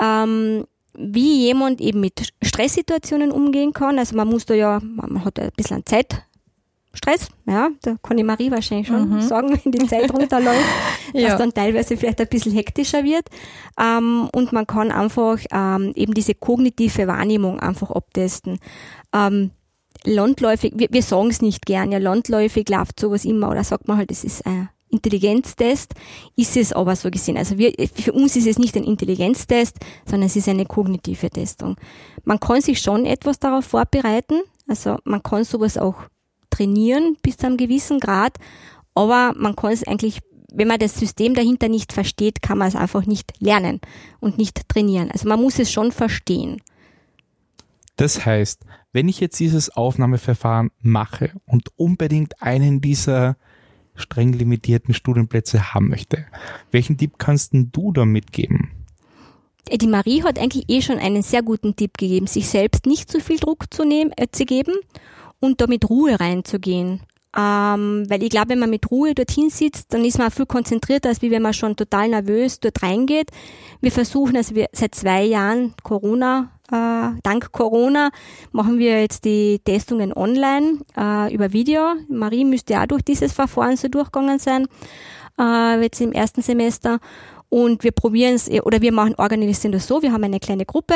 ähm, 0.00 0.64
wie 0.94 1.46
jemand 1.46 1.80
eben 1.80 2.00
mit 2.00 2.32
Stresssituationen 2.42 3.30
umgehen 3.30 3.72
kann. 3.72 3.98
Also 3.98 4.16
man 4.16 4.28
muss 4.28 4.46
da 4.46 4.54
ja, 4.54 4.80
man 4.82 5.24
hat 5.24 5.38
ein 5.38 5.50
bisschen 5.56 5.84
Zeitstress, 5.84 7.28
ja, 7.46 7.70
da 7.82 7.96
kann 8.02 8.16
die 8.16 8.22
Marie 8.22 8.50
wahrscheinlich 8.50 8.86
schon 8.86 9.08
mhm. 9.08 9.20
sagen, 9.20 9.60
wenn 9.62 9.72
die 9.72 9.86
Zeit 9.86 10.10
runterläuft, 10.14 10.64
ja. 11.12 11.28
dass 11.28 11.38
dann 11.38 11.52
teilweise 11.52 11.96
vielleicht 11.96 12.20
ein 12.20 12.28
bisschen 12.28 12.52
hektischer 12.52 13.04
wird. 13.04 13.28
Ähm, 13.78 14.28
und 14.34 14.52
man 14.52 14.66
kann 14.66 14.90
einfach 14.90 15.38
ähm, 15.50 15.92
eben 15.94 16.14
diese 16.14 16.34
kognitive 16.34 17.06
Wahrnehmung 17.06 17.60
einfach 17.60 17.90
abtesten. 17.90 18.58
Ähm, 19.12 19.50
landläufig, 20.06 20.72
wir, 20.76 20.88
wir 20.90 21.02
sagen 21.02 21.28
es 21.30 21.42
nicht 21.42 21.66
gern, 21.66 21.92
ja, 21.92 21.98
landläufig 21.98 22.68
läuft 22.68 23.00
sowas 23.00 23.24
immer, 23.24 23.50
oder 23.50 23.64
sagt 23.64 23.88
man 23.88 23.98
halt, 23.98 24.10
es 24.10 24.24
ist 24.24 24.46
ein 24.46 24.68
Intelligenztest, 24.88 25.94
ist 26.36 26.56
es 26.56 26.72
aber 26.72 26.94
so 26.96 27.10
gesehen. 27.10 27.36
Also 27.36 27.58
wir, 27.58 27.72
für 27.94 28.12
uns 28.12 28.36
ist 28.36 28.46
es 28.46 28.58
nicht 28.58 28.76
ein 28.76 28.84
Intelligenztest, 28.84 29.76
sondern 30.04 30.28
es 30.28 30.36
ist 30.36 30.48
eine 30.48 30.64
kognitive 30.64 31.28
Testung. 31.28 31.76
Man 32.24 32.40
kann 32.40 32.60
sich 32.60 32.80
schon 32.80 33.04
etwas 33.04 33.38
darauf 33.38 33.64
vorbereiten, 33.64 34.42
also 34.68 34.98
man 35.04 35.22
kann 35.22 35.44
sowas 35.44 35.76
auch 35.76 35.96
trainieren 36.50 37.16
bis 37.22 37.36
zu 37.36 37.46
einem 37.46 37.56
gewissen 37.56 38.00
Grad, 38.00 38.38
aber 38.94 39.32
man 39.36 39.56
kann 39.56 39.72
es 39.72 39.86
eigentlich 39.86 40.20
wenn 40.56 40.68
man 40.68 40.78
das 40.78 40.94
System 40.94 41.34
dahinter 41.34 41.68
nicht 41.68 41.92
versteht, 41.92 42.40
kann 42.40 42.56
man 42.56 42.68
es 42.68 42.76
einfach 42.76 43.04
nicht 43.04 43.32
lernen 43.40 43.80
und 44.20 44.38
nicht 44.38 44.68
trainieren. 44.68 45.10
Also 45.10 45.28
man 45.28 45.40
muss 45.40 45.58
es 45.58 45.70
schon 45.70 45.92
verstehen. 45.92 46.62
Das 47.96 48.24
heißt, 48.24 48.62
wenn 48.96 49.10
ich 49.10 49.20
jetzt 49.20 49.38
dieses 49.38 49.68
Aufnahmeverfahren 49.68 50.70
mache 50.80 51.30
und 51.44 51.68
unbedingt 51.76 52.40
einen 52.40 52.80
dieser 52.80 53.36
streng 53.94 54.32
limitierten 54.32 54.94
Studienplätze 54.94 55.74
haben 55.74 55.90
möchte, 55.90 56.24
welchen 56.70 56.96
Tipp 56.96 57.18
kannst 57.18 57.50
du 57.52 57.92
da 57.92 58.06
mitgeben? 58.06 58.70
Äh, 59.68 59.76
die 59.76 59.86
Marie 59.86 60.22
hat 60.22 60.38
eigentlich 60.38 60.64
eh 60.68 60.80
schon 60.80 60.98
einen 60.98 61.20
sehr 61.20 61.42
guten 61.42 61.76
Tipp 61.76 61.98
gegeben, 61.98 62.26
sich 62.26 62.48
selbst 62.48 62.86
nicht 62.86 63.10
zu 63.10 63.20
viel 63.20 63.36
Druck 63.36 63.66
zu, 63.70 63.84
nehmen, 63.84 64.12
äh, 64.16 64.28
zu 64.32 64.46
geben 64.46 64.72
und 65.40 65.60
da 65.60 65.66
mit 65.66 65.90
Ruhe 65.90 66.18
reinzugehen. 66.18 67.02
Ähm, 67.36 68.06
weil 68.08 68.22
ich 68.22 68.30
glaube, 68.30 68.48
wenn 68.48 68.60
man 68.60 68.70
mit 68.70 68.90
Ruhe 68.90 69.14
dorthin 69.14 69.50
sitzt, 69.50 69.92
dann 69.92 70.06
ist 70.06 70.16
man 70.16 70.30
viel 70.30 70.46
konzentrierter, 70.46 71.10
als 71.10 71.20
wenn 71.20 71.42
man 71.42 71.52
schon 71.52 71.76
total 71.76 72.08
nervös 72.08 72.60
dort 72.60 72.82
reingeht. 72.82 73.30
Wir 73.82 73.92
versuchen, 73.92 74.38
also 74.38 74.54
wir 74.54 74.68
seit 74.72 74.94
zwei 74.94 75.24
Jahren 75.24 75.74
Corona, 75.82 76.55
dank 76.68 77.52
Corona, 77.52 78.10
machen 78.52 78.78
wir 78.78 79.00
jetzt 79.00 79.24
die 79.24 79.60
Testungen 79.64 80.12
online 80.12 80.78
äh, 80.96 81.32
über 81.32 81.52
Video. 81.52 81.94
Marie 82.08 82.44
müsste 82.44 82.80
auch 82.80 82.86
durch 82.86 83.02
dieses 83.02 83.32
Verfahren 83.32 83.76
so 83.76 83.88
durchgegangen 83.88 84.38
sein, 84.38 84.66
äh, 85.38 85.80
jetzt 85.82 86.00
im 86.00 86.12
ersten 86.12 86.42
Semester. 86.42 86.98
Und 87.48 87.84
wir 87.84 87.92
probieren 87.92 88.34
es, 88.34 88.50
oder 88.50 88.80
wir 88.80 88.92
machen, 88.92 89.14
organisieren 89.16 89.72
das 89.72 89.86
so, 89.86 90.02
wir 90.02 90.12
haben 90.12 90.24
eine 90.24 90.40
kleine 90.40 90.64
Gruppe, 90.64 90.94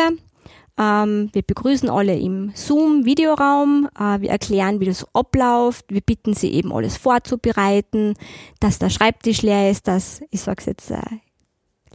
ähm, 0.81 1.29
wir 1.33 1.43
begrüßen 1.43 1.91
alle 1.91 2.19
im 2.19 2.53
Zoom-Videoraum. 2.55 3.89
Äh, 3.99 4.23
wir 4.23 4.31
erklären, 4.31 4.81
wie 4.81 4.87
das 4.87 5.07
abläuft. 5.15 5.85
Wir 5.89 6.00
bitten 6.00 6.35
sie 6.35 6.50
eben 6.53 6.73
alles 6.73 6.97
vorzubereiten, 6.97 8.15
dass 8.61 8.79
der 8.79 8.89
Schreibtisch 8.89 9.43
leer 9.43 9.71
ist, 9.71 9.89
dass, 9.89 10.23
ich 10.31 10.41
sag's 10.41 10.67
jetzt, 10.67 10.91
äh, 10.91 11.03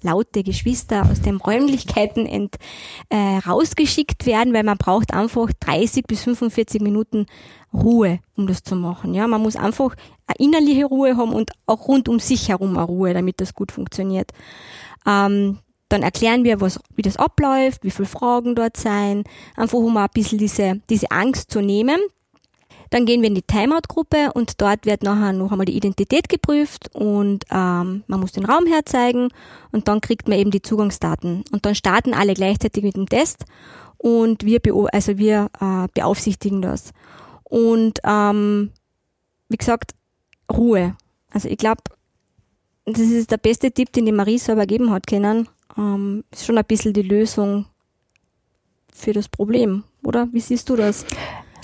laute 0.05 0.43
Geschwister 0.43 1.09
aus 1.09 1.21
den 1.21 1.38
Räumlichkeiten 1.38 2.25
ent, 2.25 2.55
äh, 3.09 3.38
rausgeschickt 3.45 4.25
werden, 4.25 4.53
weil 4.53 4.63
man 4.63 4.77
braucht 4.77 5.13
einfach 5.13 5.50
30 5.59 6.05
bis 6.05 6.24
45 6.24 6.81
Minuten 6.81 7.25
Ruhe, 7.74 8.19
um 8.38 8.47
das 8.47 8.63
zu 8.63 8.75
machen. 8.75 9.13
Ja, 9.13 9.27
man 9.27 9.41
muss 9.41 9.55
einfach 9.55 9.95
eine 10.27 10.35
innerliche 10.39 10.85
Ruhe 10.85 11.17
haben 11.17 11.33
und 11.33 11.51
auch 11.65 11.88
rund 11.88 12.07
um 12.07 12.19
sich 12.19 12.50
herum 12.50 12.77
eine 12.77 12.85
Ruhe, 12.85 13.13
damit 13.13 13.41
das 13.41 13.53
gut 13.53 13.71
funktioniert. 13.71 14.31
Ähm, 15.05 15.59
dann 15.89 16.01
erklären 16.01 16.43
wir, 16.43 16.62
was, 16.62 16.79
wie 16.95 17.03
das 17.03 17.17
abläuft, 17.17 17.83
wie 17.83 17.91
viele 17.91 18.07
Fragen 18.07 18.55
dort 18.55 18.77
sein, 18.77 19.24
einfach 19.55 19.77
um 19.77 19.95
ein 19.97 20.07
bisschen 20.13 20.39
diese, 20.39 20.81
diese 20.89 21.12
Angst 21.12 21.51
zu 21.51 21.62
nehmen. 21.62 22.00
Dann 22.89 23.06
gehen 23.06 23.22
wir 23.22 23.27
in 23.27 23.36
die 23.36 23.42
Timeout-Gruppe 23.42 24.32
und 24.34 24.62
dort 24.62 24.86
wird 24.86 25.04
nachher 25.04 25.34
noch 25.34 25.51
einmal 25.51 25.65
die 25.65 25.75
Identität 25.75 26.30
geprüft 26.30 26.89
und 26.94 27.46
ähm, 27.51 28.04
man 28.08 28.20
muss 28.20 28.34
den 28.34 28.46
Raum 28.46 28.65
herzeigen 28.65 29.30
und 29.72 29.88
dann 29.88 30.01
kriegt 30.01 30.27
man 30.27 30.38
eben 30.38 30.51
die 30.51 30.62
Zugangsdaten. 30.62 31.44
Und 31.51 31.65
dann 31.65 31.75
starten 31.75 32.13
alle 32.13 32.34
gleichzeitig 32.34 32.84
mit 32.84 32.96
dem 32.96 33.10
Test 33.10 33.46
und 33.98 34.46
wir, 34.46 34.60
also 34.92 35.18
wir 35.18 35.50
äh, 35.60 35.88
beaufsichtigen 35.94 36.62
das. 36.62 36.92
Und 37.44 38.00
ähm, 38.04 38.72
wie 39.50 39.58
gesagt, 39.58 39.92
Ruhe. 40.51 40.96
Also 41.32 41.50
ich 41.50 41.58
glaube, 41.58 41.84
das 42.86 43.00
ist 43.00 43.32
der 43.32 43.38
beste 43.38 43.72
Tipp, 43.72 43.92
den 43.94 44.06
die 44.06 44.12
Marie 44.12 44.38
selber 44.38 44.65
geben 44.65 44.92
hat 44.92 45.08
können 45.08 45.48
ähm, 45.77 46.24
ist 46.32 46.46
schon 46.46 46.58
ein 46.58 46.65
bisschen 46.65 46.94
die 46.94 47.01
Lösung 47.01 47.65
für 48.94 49.13
das 49.13 49.27
Problem, 49.27 49.84
oder? 50.04 50.27
Wie 50.32 50.39
siehst 50.39 50.70
du 50.70 50.75
das? 50.75 51.06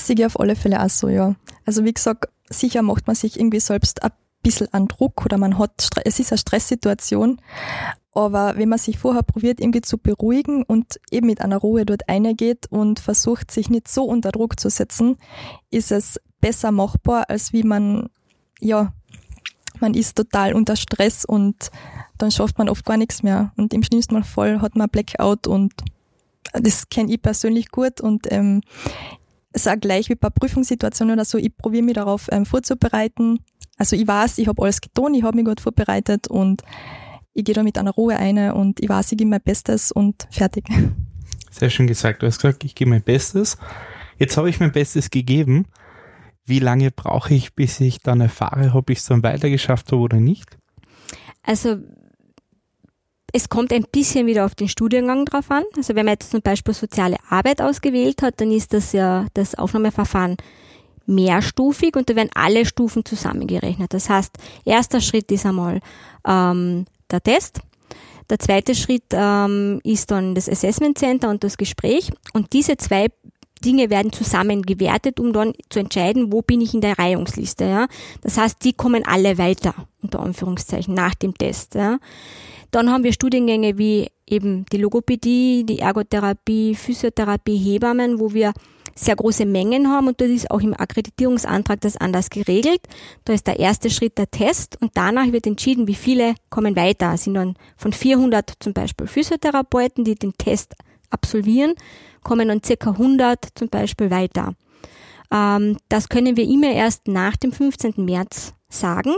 Sehe 0.05 0.15
ich 0.15 0.25
auf 0.25 0.39
alle 0.39 0.55
Fälle 0.55 0.81
auch 0.83 0.89
so, 0.89 1.09
ja. 1.09 1.35
Also 1.65 1.83
wie 1.83 1.93
gesagt, 1.93 2.27
sicher 2.49 2.81
macht 2.81 3.07
man 3.07 3.15
sich 3.15 3.39
irgendwie 3.39 3.59
selbst 3.59 4.03
ein 4.03 4.11
bisschen 4.41 4.73
an 4.73 4.87
Druck 4.87 5.25
oder 5.25 5.37
man 5.37 5.57
hat, 5.57 5.89
es 6.05 6.19
ist 6.19 6.31
eine 6.31 6.37
Stresssituation, 6.39 7.39
aber 8.13 8.57
wenn 8.57 8.69
man 8.69 8.79
sich 8.79 8.97
vorher 8.97 9.23
probiert, 9.23 9.59
irgendwie 9.59 9.81
zu 9.81 9.97
beruhigen 9.97 10.63
und 10.63 10.99
eben 11.11 11.27
mit 11.27 11.41
einer 11.41 11.57
Ruhe 11.57 11.85
dort 11.85 12.09
eingeht 12.09 12.67
und 12.69 12.99
versucht, 12.99 13.51
sich 13.51 13.69
nicht 13.69 13.87
so 13.87 14.03
unter 14.03 14.31
Druck 14.31 14.59
zu 14.59 14.69
setzen, 14.69 15.17
ist 15.69 15.91
es 15.91 16.19
besser 16.41 16.71
machbar, 16.71 17.29
als 17.29 17.53
wie 17.53 17.63
man, 17.63 18.09
ja, 18.59 18.93
man 19.79 19.93
ist 19.93 20.17
total 20.17 20.53
unter 20.53 20.75
Stress 20.75 21.23
und 21.23 21.71
dann 22.17 22.31
schafft 22.31 22.57
man 22.57 22.69
oft 22.69 22.85
gar 22.85 22.97
nichts 22.97 23.23
mehr. 23.23 23.53
Und 23.55 23.73
im 23.73 23.83
schlimmsten 23.83 24.23
Fall 24.23 24.61
hat 24.61 24.75
man 24.75 24.89
Blackout 24.89 25.47
und 25.47 25.73
das 26.53 26.89
kenne 26.89 27.13
ich 27.13 27.21
persönlich 27.21 27.71
gut 27.71 28.01
und 28.01 28.29
ähm, 28.31 28.61
sage 29.53 29.81
gleich 29.81 30.09
wie 30.09 30.15
bei 30.15 30.29
Prüfungssituationen 30.29 31.13
oder 31.13 31.25
so, 31.25 31.37
ich 31.37 31.55
probiere 31.55 31.83
mich 31.83 31.95
darauf 31.95 32.27
ähm, 32.31 32.45
vorzubereiten. 32.45 33.39
Also 33.77 33.95
ich 33.95 34.07
weiß, 34.07 34.37
ich 34.37 34.47
habe 34.47 34.61
alles 34.61 34.81
getan, 34.81 35.13
ich 35.13 35.23
habe 35.23 35.35
mich 35.35 35.45
gut 35.45 35.61
vorbereitet 35.61 36.27
und 36.27 36.61
ich 37.33 37.43
gehe 37.45 37.55
da 37.55 37.63
mit 37.63 37.77
einer 37.77 37.91
Ruhe 37.91 38.17
ein 38.17 38.51
und 38.51 38.79
ich 38.79 38.89
weiß, 38.89 39.11
ich 39.11 39.17
gebe 39.17 39.29
mein 39.29 39.41
Bestes 39.41 39.91
und 39.91 40.27
fertig. 40.31 40.65
Sehr 41.51 41.69
schön 41.69 41.87
gesagt. 41.87 42.21
Du 42.21 42.27
hast 42.27 42.41
gesagt, 42.41 42.63
ich 42.63 42.75
gebe 42.75 42.89
mein 42.89 43.03
Bestes. 43.03 43.57
Jetzt 44.17 44.37
habe 44.37 44.49
ich 44.49 44.59
mein 44.59 44.71
Bestes 44.71 45.09
gegeben. 45.09 45.65
Wie 46.45 46.59
lange 46.59 46.91
brauche 46.91 47.33
ich, 47.33 47.55
bis 47.55 47.79
ich 47.79 47.99
dann 47.99 48.21
erfahre, 48.21 48.71
ob 48.73 48.89
ich 48.89 48.99
es 48.99 49.05
dann 49.05 49.23
weitergeschafft 49.23 49.91
habe 49.91 50.01
oder 50.01 50.19
nicht? 50.19 50.57
Also 51.43 51.77
es 53.33 53.49
kommt 53.49 53.71
ein 53.73 53.85
bisschen 53.91 54.27
wieder 54.27 54.45
auf 54.45 54.55
den 54.55 54.67
Studiengang 54.67 55.25
drauf 55.25 55.49
an. 55.51 55.63
Also 55.77 55.95
wenn 55.95 56.05
man 56.05 56.13
jetzt 56.13 56.31
zum 56.31 56.41
Beispiel 56.41 56.73
soziale 56.73 57.17
Arbeit 57.29 57.61
ausgewählt 57.61 58.21
hat, 58.21 58.41
dann 58.41 58.51
ist 58.51 58.73
das 58.73 58.91
ja 58.91 59.27
das 59.33 59.55
Aufnahmeverfahren 59.55 60.37
mehrstufig 61.05 61.95
und 61.95 62.09
da 62.09 62.15
werden 62.15 62.29
alle 62.33 62.65
Stufen 62.65 63.05
zusammengerechnet. 63.05 63.93
Das 63.93 64.09
heißt, 64.09 64.33
erster 64.65 65.01
Schritt 65.01 65.31
ist 65.31 65.45
einmal 65.45 65.79
ähm, 66.25 66.85
der 67.09 67.21
Test. 67.21 67.61
Der 68.29 68.39
zweite 68.39 68.75
Schritt 68.75 69.03
ähm, 69.11 69.81
ist 69.83 70.11
dann 70.11 70.35
das 70.35 70.47
Assessment 70.47 70.97
Center 70.97 71.29
und 71.29 71.43
das 71.43 71.57
Gespräch. 71.57 72.11
Und 72.33 72.53
diese 72.53 72.77
zwei 72.77 73.07
Dinge 73.63 73.89
werden 73.89 74.11
zusammen 74.11 74.63
gewertet, 74.63 75.19
um 75.19 75.33
dann 75.33 75.53
zu 75.69 75.79
entscheiden, 75.79 76.31
wo 76.31 76.41
bin 76.41 76.61
ich 76.61 76.73
in 76.73 76.81
der 76.81 76.97
Reihungsliste. 76.97 77.65
Ja? 77.65 77.87
Das 78.21 78.37
heißt, 78.37 78.63
die 78.63 78.73
kommen 78.73 79.05
alle 79.05 79.37
weiter, 79.37 79.73
unter 80.01 80.21
Anführungszeichen, 80.21 80.93
nach 80.93 81.13
dem 81.13 81.37
Test. 81.37 81.75
Ja? 81.75 81.99
Dann 82.71 82.89
haben 82.89 83.03
wir 83.03 83.13
Studiengänge 83.13 83.77
wie 83.77 84.09
eben 84.25 84.65
die 84.71 84.77
Logopädie, 84.77 85.65
die 85.65 85.79
Ergotherapie, 85.79 86.73
Physiotherapie, 86.75 87.57
Hebammen, 87.57 88.19
wo 88.19 88.33
wir 88.33 88.53
sehr 88.95 89.15
große 89.15 89.45
Mengen 89.45 89.89
haben 89.89 90.07
und 90.07 90.21
das 90.21 90.29
ist 90.29 90.51
auch 90.51 90.61
im 90.61 90.73
Akkreditierungsantrag 90.73 91.79
das 91.81 91.97
anders 91.97 92.29
geregelt. 92.29 92.81
Da 93.25 93.33
ist 93.33 93.47
der 93.47 93.59
erste 93.59 93.89
Schritt 93.89 94.17
der 94.17 94.29
Test 94.29 94.77
und 94.81 94.91
danach 94.95 95.31
wird 95.31 95.47
entschieden, 95.47 95.87
wie 95.87 95.95
viele 95.95 96.35
kommen 96.49 96.75
weiter. 96.75 97.13
Es 97.13 97.23
sind 97.23 97.35
dann 97.35 97.55
von 97.77 97.93
400 97.93 98.53
zum 98.59 98.73
Beispiel 98.73 99.07
Physiotherapeuten, 99.07 100.03
die 100.03 100.15
den 100.15 100.33
Test 100.37 100.75
absolvieren, 101.09 101.73
kommen 102.23 102.49
dann 102.49 102.63
circa 102.63 102.91
100 102.91 103.47
zum 103.55 103.69
Beispiel 103.69 104.11
weiter. 104.11 104.53
Ähm, 105.31 105.77
das 105.89 106.09
können 106.09 106.37
wir 106.37 106.45
immer 106.45 106.71
erst 106.71 107.07
nach 107.07 107.35
dem 107.37 107.51
15. 107.51 107.93
März 107.97 108.53
sagen, 108.69 109.13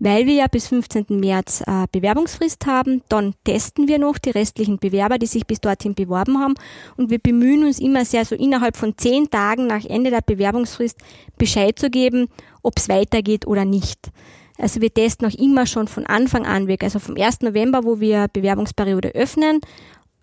weil 0.00 0.26
wir 0.26 0.34
ja 0.34 0.46
bis 0.48 0.66
15. 0.66 1.06
März 1.10 1.62
äh, 1.66 1.86
Bewerbungsfrist 1.92 2.66
haben. 2.66 3.02
Dann 3.08 3.34
testen 3.44 3.86
wir 3.86 3.98
noch 3.98 4.18
die 4.18 4.30
restlichen 4.30 4.78
Bewerber, 4.78 5.18
die 5.18 5.26
sich 5.26 5.46
bis 5.46 5.60
dorthin 5.60 5.94
beworben 5.94 6.38
haben. 6.40 6.54
Und 6.96 7.10
wir 7.10 7.18
bemühen 7.18 7.64
uns 7.64 7.78
immer 7.78 8.04
sehr, 8.04 8.24
so 8.24 8.34
innerhalb 8.34 8.76
von 8.76 8.96
zehn 8.96 9.30
Tagen 9.30 9.66
nach 9.66 9.84
Ende 9.84 10.10
der 10.10 10.22
Bewerbungsfrist 10.22 10.98
Bescheid 11.36 11.78
zu 11.78 11.90
geben, 11.90 12.28
ob 12.62 12.78
es 12.78 12.88
weitergeht 12.88 13.46
oder 13.46 13.66
nicht. 13.66 14.10
Also 14.58 14.80
wir 14.80 14.92
testen 14.92 15.26
auch 15.28 15.38
immer 15.38 15.66
schon 15.66 15.86
von 15.86 16.06
Anfang 16.06 16.46
an 16.46 16.66
weg. 16.66 16.82
Also 16.82 16.98
vom 16.98 17.16
1. 17.16 17.42
November, 17.42 17.84
wo 17.84 18.00
wir 18.00 18.28
Bewerbungsperiode 18.32 19.14
öffnen, 19.14 19.60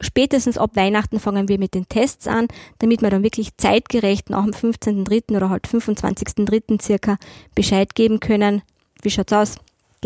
spätestens 0.01 0.57
ab 0.57 0.71
Weihnachten 0.75 1.19
fangen 1.19 1.49
wir 1.49 1.59
mit 1.59 1.75
den 1.75 1.87
Tests 1.87 2.27
an, 2.27 2.47
damit 2.79 3.03
wir 3.03 3.11
dann 3.11 3.23
wirklich 3.23 3.55
zeitgerecht 3.57 4.31
nach 4.31 4.43
dem 4.43 4.53
15.3. 4.53 5.35
oder 5.35 5.51
halt 5.51 5.67
25.3. 5.67 6.81
circa 6.81 7.17
Bescheid 7.53 7.93
geben 7.93 8.19
können. 8.19 8.63
Wie 9.03 9.11
schaut's 9.11 9.33
aus? 9.33 9.57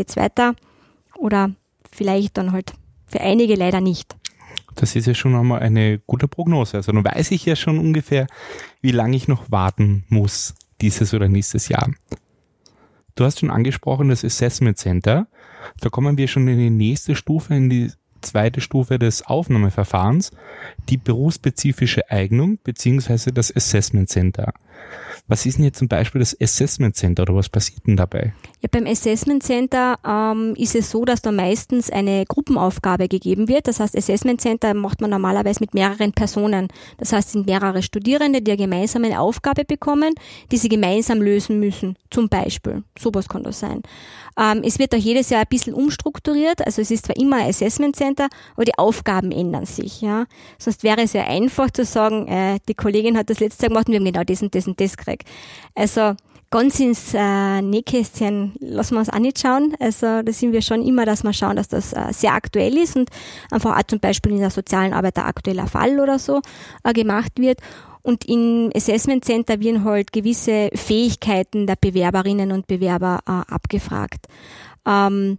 Geht's 0.02 0.18
weiter? 0.18 0.56
Oder 1.16 1.52
vielleicht 1.92 2.36
dann 2.36 2.54
halt 2.54 2.74
für 3.06 3.22
einige 3.22 3.54
leider 3.54 3.82
nicht. 3.82 4.16
Das 4.74 4.96
ist 4.96 5.06
ja 5.06 5.14
schon 5.14 5.36
einmal 5.36 5.60
eine 5.60 6.00
gute 6.08 6.28
Prognose. 6.28 6.78
Also 6.78 6.92
dann 6.92 7.06
weiß 7.06 7.30
ich 7.30 7.46
ja 7.46 7.56
schon 7.56 7.78
ungefähr, 7.78 8.26
wie 8.82 8.90
lange 8.90 9.16
ich 9.16 9.28
noch 9.28 9.52
warten 9.52 10.04
muss, 10.10 10.56
dieses 10.82 11.14
oder 11.14 11.30
nächstes 11.30 11.68
Jahr. 11.68 11.92
Du 13.14 13.26
hast 13.26 13.42
schon 13.42 13.52
angesprochen, 13.52 14.10
das 14.10 14.26
Assessment 14.26 14.80
Center. 14.80 15.28
Da 15.82 15.90
kommen 15.90 16.18
wir 16.18 16.28
schon 16.28 16.48
in 16.48 16.58
die 16.58 16.72
nächste 16.72 17.14
Stufe, 17.14 17.54
in 17.54 17.70
die 17.70 17.92
zweite 18.22 18.60
Stufe 18.60 18.98
des 18.98 19.24
Aufnahmeverfahrens, 19.24 20.32
die 20.90 20.98
berufsspezifische 20.98 22.10
Eignung 22.10 22.58
beziehungsweise 22.64 23.32
das 23.32 23.56
Assessment 23.56 24.10
Center. 24.10 24.52
Was 25.28 25.46
ist 25.46 25.58
denn 25.58 25.66
jetzt 25.66 25.80
zum 25.80 25.88
Beispiel 25.88 26.20
das 26.20 26.36
Assessment 26.40 26.96
Center 26.96 27.24
oder 27.24 27.36
was 27.36 27.50
passiert 27.50 27.86
denn 27.88 27.96
dabei? 27.96 28.34
Ja, 28.62 28.70
beim 28.72 28.86
Assessment 28.86 29.44
Center 29.44 29.98
ähm, 30.06 30.54
ist 30.58 30.76
es 30.76 30.92
so, 30.92 31.06
dass 31.06 31.22
da 31.22 31.32
meistens 31.32 31.90
eine 31.90 32.26
Gruppenaufgabe 32.26 33.08
gegeben 33.08 33.48
wird. 33.48 33.68
Das 33.68 33.80
heißt, 33.80 33.98
Assessment 33.98 34.42
Center 34.42 34.74
macht 34.74 35.02
man 35.02 35.10
normalerweise 35.10 35.60
mit 35.62 35.74
mehreren 35.74 36.12
Personen. 36.12 36.68
Das 36.98 37.14
heißt, 37.14 37.28
es 37.28 37.34
sind 37.34 37.48
mehrere 37.48 37.82
Studierende, 37.82 38.42
die 38.42 38.52
eine 38.52 38.62
gemeinsame 38.62 39.20
Aufgabe 39.20 39.66
bekommen, 39.66 40.14
die 40.52 40.58
sie 40.58 40.70
gemeinsam 40.70 41.22
lösen 41.22 41.60
müssen. 41.60 41.96
Zum 42.10 42.30
Beispiel. 42.30 42.84
Sowas 43.00 43.30
kann 43.30 43.44
das 43.44 43.60
sein. 43.60 43.82
Ähm, 44.38 44.62
es 44.64 44.80
wird 44.80 44.94
auch 44.94 45.00
jedes 45.00 45.30
Jahr 45.30 45.42
ein 45.42 45.48
bisschen 45.50 45.74
umstrukturiert. 45.74 46.66
Also 46.66 46.82
es 46.82 46.92
ist 46.92 47.06
zwar 47.06 47.18
immer 47.18 47.38
ein 47.38 47.50
Assessment 47.50 47.96
Center, 47.96 48.28
aber 48.56 48.66
die 48.66 48.78
Aufgaben 48.78 49.32
ändern 49.32 49.66
sich. 49.66 50.02
Ja. 50.02 50.26
Sonst 50.58 50.84
wäre 50.84 51.02
es 51.02 51.14
ja 51.14 51.24
einfach 51.26 51.72
zu 51.72 51.86
sagen, 51.86 52.28
äh, 52.28 52.60
die 52.68 52.74
Kollegin 52.74 53.18
hat 53.18 53.30
das 53.30 53.40
letzte 53.40 53.64
Jahr 53.64 53.70
gemacht 53.70 53.88
und 53.88 53.94
wir 53.94 54.00
haben 54.00 54.06
genau 54.06 54.24
das 54.24 54.42
und 54.42 54.54
das 54.56 54.68
und 54.68 54.80
das 54.80 54.98
gekriegt. 54.98 55.11
Also 55.76 56.16
ganz 56.52 56.80
ins 56.80 57.14
äh, 57.14 57.62
Nähkästchen 57.62 58.54
lassen 58.60 58.96
wir 58.96 59.00
uns 59.00 59.10
auch 59.10 59.20
nicht 59.20 59.40
schauen. 59.40 59.74
Also 59.80 60.22
da 60.22 60.32
sind 60.32 60.52
wir 60.52 60.62
schon 60.62 60.86
immer, 60.86 61.06
dass 61.06 61.24
wir 61.24 61.34
schauen, 61.34 61.56
dass 61.56 61.70
das 61.70 61.94
äh, 61.94 62.12
sehr 62.12 62.34
aktuell 62.34 62.78
ist 62.78 62.96
und 62.96 63.10
einfach 63.50 63.78
auch 63.78 63.84
zum 63.84 64.00
Beispiel 64.00 64.34
in 64.34 64.40
der 64.40 64.50
sozialen 64.50 64.94
Arbeit 64.94 65.18
ein 65.18 65.26
aktueller 65.26 65.68
Fall 65.68 66.00
oder 66.00 66.20
so 66.20 66.42
äh, 66.84 66.94
gemacht 66.94 67.34
wird. 67.38 67.60
Und 68.04 68.26
im 68.26 68.72
Assessment 68.76 69.24
Center 69.24 69.60
werden 69.60 69.84
halt 69.84 70.12
gewisse 70.12 70.70
Fähigkeiten 70.74 71.68
der 71.68 71.76
Bewerberinnen 71.80 72.52
und 72.52 72.68
Bewerber 72.68 73.20
äh, 73.28 73.54
abgefragt. 73.54 74.28
Ähm, 74.86 75.38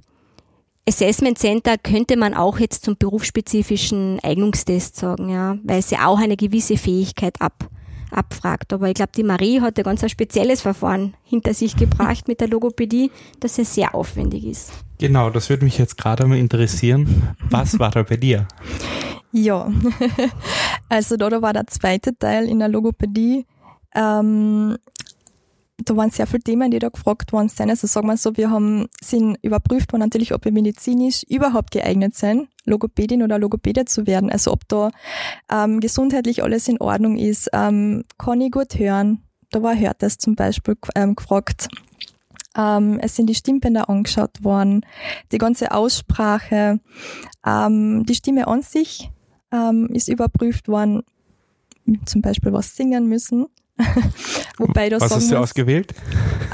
Assessment 0.88 1.38
Center 1.38 1.76
könnte 1.78 2.16
man 2.16 2.34
auch 2.34 2.58
jetzt 2.58 2.84
zum 2.84 2.96
berufsspezifischen 2.96 4.18
Eignungstest 4.22 4.96
sagen, 4.96 5.28
ja, 5.28 5.56
weil 5.62 5.82
sie 5.82 5.96
auch 5.96 6.18
eine 6.18 6.36
gewisse 6.36 6.76
Fähigkeit 6.76 7.40
ab, 7.40 7.68
abfragt. 8.12 8.72
Aber 8.72 8.88
ich 8.88 8.94
glaube, 8.94 9.12
die 9.16 9.22
Marie 9.22 9.60
hat 9.60 9.78
ein 9.78 9.84
ganz 9.84 10.08
spezielles 10.10 10.60
Verfahren 10.60 11.14
hinter 11.24 11.54
sich 11.54 11.76
gebracht 11.76 12.28
mit 12.28 12.40
der 12.40 12.48
Logopädie, 12.48 13.10
das 13.40 13.56
ja 13.56 13.64
sehr 13.64 13.94
aufwendig 13.94 14.44
ist. 14.44 14.72
Genau, 14.98 15.30
das 15.30 15.50
würde 15.50 15.64
mich 15.64 15.78
jetzt 15.78 15.98
gerade 15.98 16.26
mal 16.26 16.38
interessieren. 16.38 17.34
Was 17.50 17.78
war 17.78 17.90
da 17.90 18.02
bei 18.02 18.16
dir? 18.16 18.46
Ja, 19.32 19.70
also 20.88 21.16
da, 21.16 21.30
da 21.30 21.42
war 21.42 21.52
der 21.52 21.66
zweite 21.66 22.16
Teil 22.16 22.48
in 22.48 22.58
der 22.58 22.68
Logopädie. 22.68 23.46
Ähm, 23.94 24.76
da 25.88 25.96
waren 25.96 26.10
sehr 26.10 26.26
viele 26.26 26.42
Themen, 26.42 26.70
die 26.70 26.78
da 26.78 26.88
gefragt 26.88 27.32
worden 27.32 27.48
sind. 27.48 27.70
Also 27.70 27.86
sagen 27.86 28.08
wir 28.08 28.16
so, 28.16 28.36
wir 28.36 28.50
haben, 28.50 28.88
sind 29.02 29.36
überprüft 29.42 29.92
worden 29.92 30.00
natürlich, 30.00 30.34
ob 30.34 30.44
wir 30.44 30.52
medizinisch 30.52 31.22
überhaupt 31.28 31.70
geeignet 31.70 32.14
sind, 32.14 32.48
Logopädin 32.64 33.22
oder 33.22 33.38
Logopäde 33.38 33.84
zu 33.84 34.06
werden. 34.06 34.30
Also 34.30 34.52
ob 34.52 34.68
da 34.68 34.90
ähm, 35.50 35.80
gesundheitlich 35.80 36.42
alles 36.42 36.68
in 36.68 36.80
Ordnung 36.80 37.16
ist, 37.16 37.50
ähm, 37.52 38.04
kann 38.18 38.40
ich 38.40 38.50
gut 38.50 38.78
hören. 38.78 39.22
Da 39.50 39.62
war 39.62 39.76
Hörtest 39.78 40.22
zum 40.22 40.34
Beispiel 40.34 40.76
ähm, 40.94 41.14
gefragt. 41.14 41.68
Ähm, 42.56 42.98
es 43.00 43.16
sind 43.16 43.28
die 43.28 43.34
Stimmbänder 43.34 43.88
angeschaut 43.88 44.44
worden, 44.44 44.84
die 45.30 45.38
ganze 45.38 45.72
Aussprache, 45.72 46.80
ähm, 47.46 48.04
die 48.04 48.14
Stimme 48.14 48.46
an 48.46 48.62
sich 48.62 49.10
ähm, 49.52 49.88
ist 49.92 50.08
überprüft 50.08 50.68
worden, 50.68 51.02
zum 52.04 52.20
Beispiel 52.20 52.52
was 52.52 52.76
singen 52.76 53.08
müssen. 53.08 53.46
Wobei 54.58 54.88
du 54.88 55.00
Was 55.00 55.10
hast 55.10 55.30
du 55.30 55.36
ausgewählt? 55.36 55.92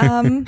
Ähm, 0.01 0.45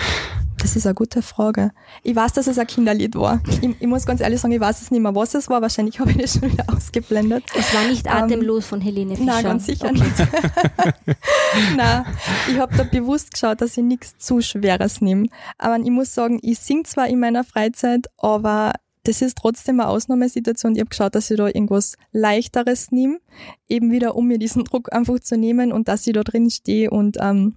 das 0.62 0.76
ist 0.76 0.87
eine 0.87 0.94
gute 0.94 1.22
Frage. 1.22 1.72
Ich 2.02 2.14
weiß, 2.14 2.35
dass 2.35 2.46
es 2.46 2.59
ein 2.59 2.66
Kinderlied 2.66 3.16
war. 3.16 3.40
Ich, 3.48 3.62
ich, 3.80 3.87
muss 3.87 4.06
ganz 4.06 4.20
ehrlich 4.20 4.40
sagen, 4.40 4.52
ich 4.52 4.61
weiß 4.61 4.83
es 4.83 4.90
nicht 4.90 5.00
mehr, 5.00 5.14
was 5.14 5.35
es 5.35 5.48
war. 5.48 5.62
Wahrscheinlich 5.62 5.98
habe 5.98 6.11
ich 6.11 6.18
das 6.18 6.35
schon 6.35 6.52
wieder 6.52 6.66
ausgeblendet. 6.68 7.44
Es 7.59 7.74
war 7.74 7.85
nicht 7.88 8.06
ähm, 8.06 8.12
Atemlos 8.12 8.64
ähm, 8.64 8.68
von 8.68 8.80
Helene 8.80 9.16
Fischer. 9.16 9.26
Nein, 9.26 9.44
ganz 9.44 9.66
sicher 9.66 9.87
okay. 9.87 10.02
nicht. 10.02 10.16
nein, 11.76 12.04
ich 12.48 12.59
habe 12.59 12.76
da 12.76 12.85
bewusst 12.85 13.33
geschaut, 13.33 13.61
dass 13.61 13.76
ich 13.76 13.83
nichts 13.83 14.18
zu 14.18 14.40
Schweres 14.40 15.00
nehme. 15.00 15.28
Aber 15.59 15.78
ich 15.83 15.90
muss 15.90 16.14
sagen, 16.14 16.38
ich 16.42 16.59
singe 16.59 16.83
zwar 16.85 17.09
in 17.09 17.20
meiner 17.20 17.42
Freizeit, 17.42 18.06
aber 18.18 18.72
das 19.04 19.22
ist 19.22 19.38
trotzdem 19.38 19.80
eine 19.80 19.88
Ausnahmesituation. 19.88 20.74
Ich 20.74 20.80
habe 20.80 20.90
geschaut, 20.90 21.14
dass 21.14 21.30
ich 21.30 21.36
da 21.36 21.46
irgendwas 21.46 21.96
Leichteres 22.12 22.90
nehme, 22.90 23.18
eben 23.68 23.90
wieder, 23.90 24.14
um 24.14 24.26
mir 24.26 24.38
diesen 24.38 24.64
Druck 24.64 24.92
einfach 24.92 25.20
zu 25.20 25.36
nehmen 25.36 25.72
und 25.72 25.88
dass 25.88 26.06
ich 26.06 26.12
da 26.12 26.22
drin 26.22 26.50
stehe 26.50 26.90
und 26.90 27.16
ähm, 27.20 27.56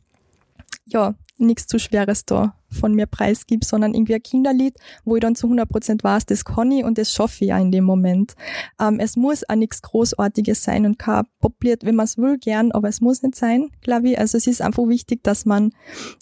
ja, 0.85 1.15
nichts 1.37 1.67
zu 1.67 1.79
Schweres 1.79 2.25
da 2.25 2.55
von 2.69 2.93
mir 2.93 3.05
preisgib, 3.05 3.63
sondern 3.63 3.93
irgendwie 3.93 4.15
ein 4.15 4.23
Kinderlied, 4.23 4.75
wo 5.03 5.15
ich 5.15 5.21
dann 5.21 5.35
zu 5.35 5.47
100 5.47 5.69
Prozent 5.69 6.03
weiß, 6.03 6.25
das 6.25 6.45
kann 6.45 6.71
ich 6.71 6.83
und 6.83 6.97
das 6.97 7.11
schaffe 7.11 7.43
ich 7.43 7.49
ja 7.49 7.57
in 7.57 7.71
dem 7.71 7.83
Moment. 7.83 8.35
Ähm, 8.79 8.99
es 8.99 9.15
muss 9.15 9.47
auch 9.47 9.55
nichts 9.55 9.81
Großartiges 9.81 10.63
sein 10.63 10.85
und 10.85 10.99
kein 10.99 11.25
Poplied, 11.39 11.85
wenn 11.85 11.95
man 11.95 12.05
es 12.05 12.17
will, 12.17 12.37
gern, 12.37 12.71
aber 12.71 12.89
es 12.89 13.01
muss 13.01 13.21
nicht 13.21 13.35
sein, 13.35 13.69
glaube 13.81 14.09
ich. 14.09 14.19
Also 14.19 14.37
es 14.37 14.47
ist 14.47 14.61
einfach 14.61 14.87
wichtig, 14.87 15.23
dass 15.23 15.45
man 15.45 15.71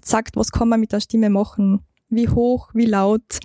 sagt, 0.03 0.35
was 0.35 0.51
kann 0.51 0.69
man 0.69 0.79
mit 0.79 0.91
der 0.91 0.99
Stimme 0.99 1.29
machen, 1.29 1.85
wie 2.09 2.27
hoch, 2.27 2.69
wie 2.73 2.85
laut, 2.85 3.39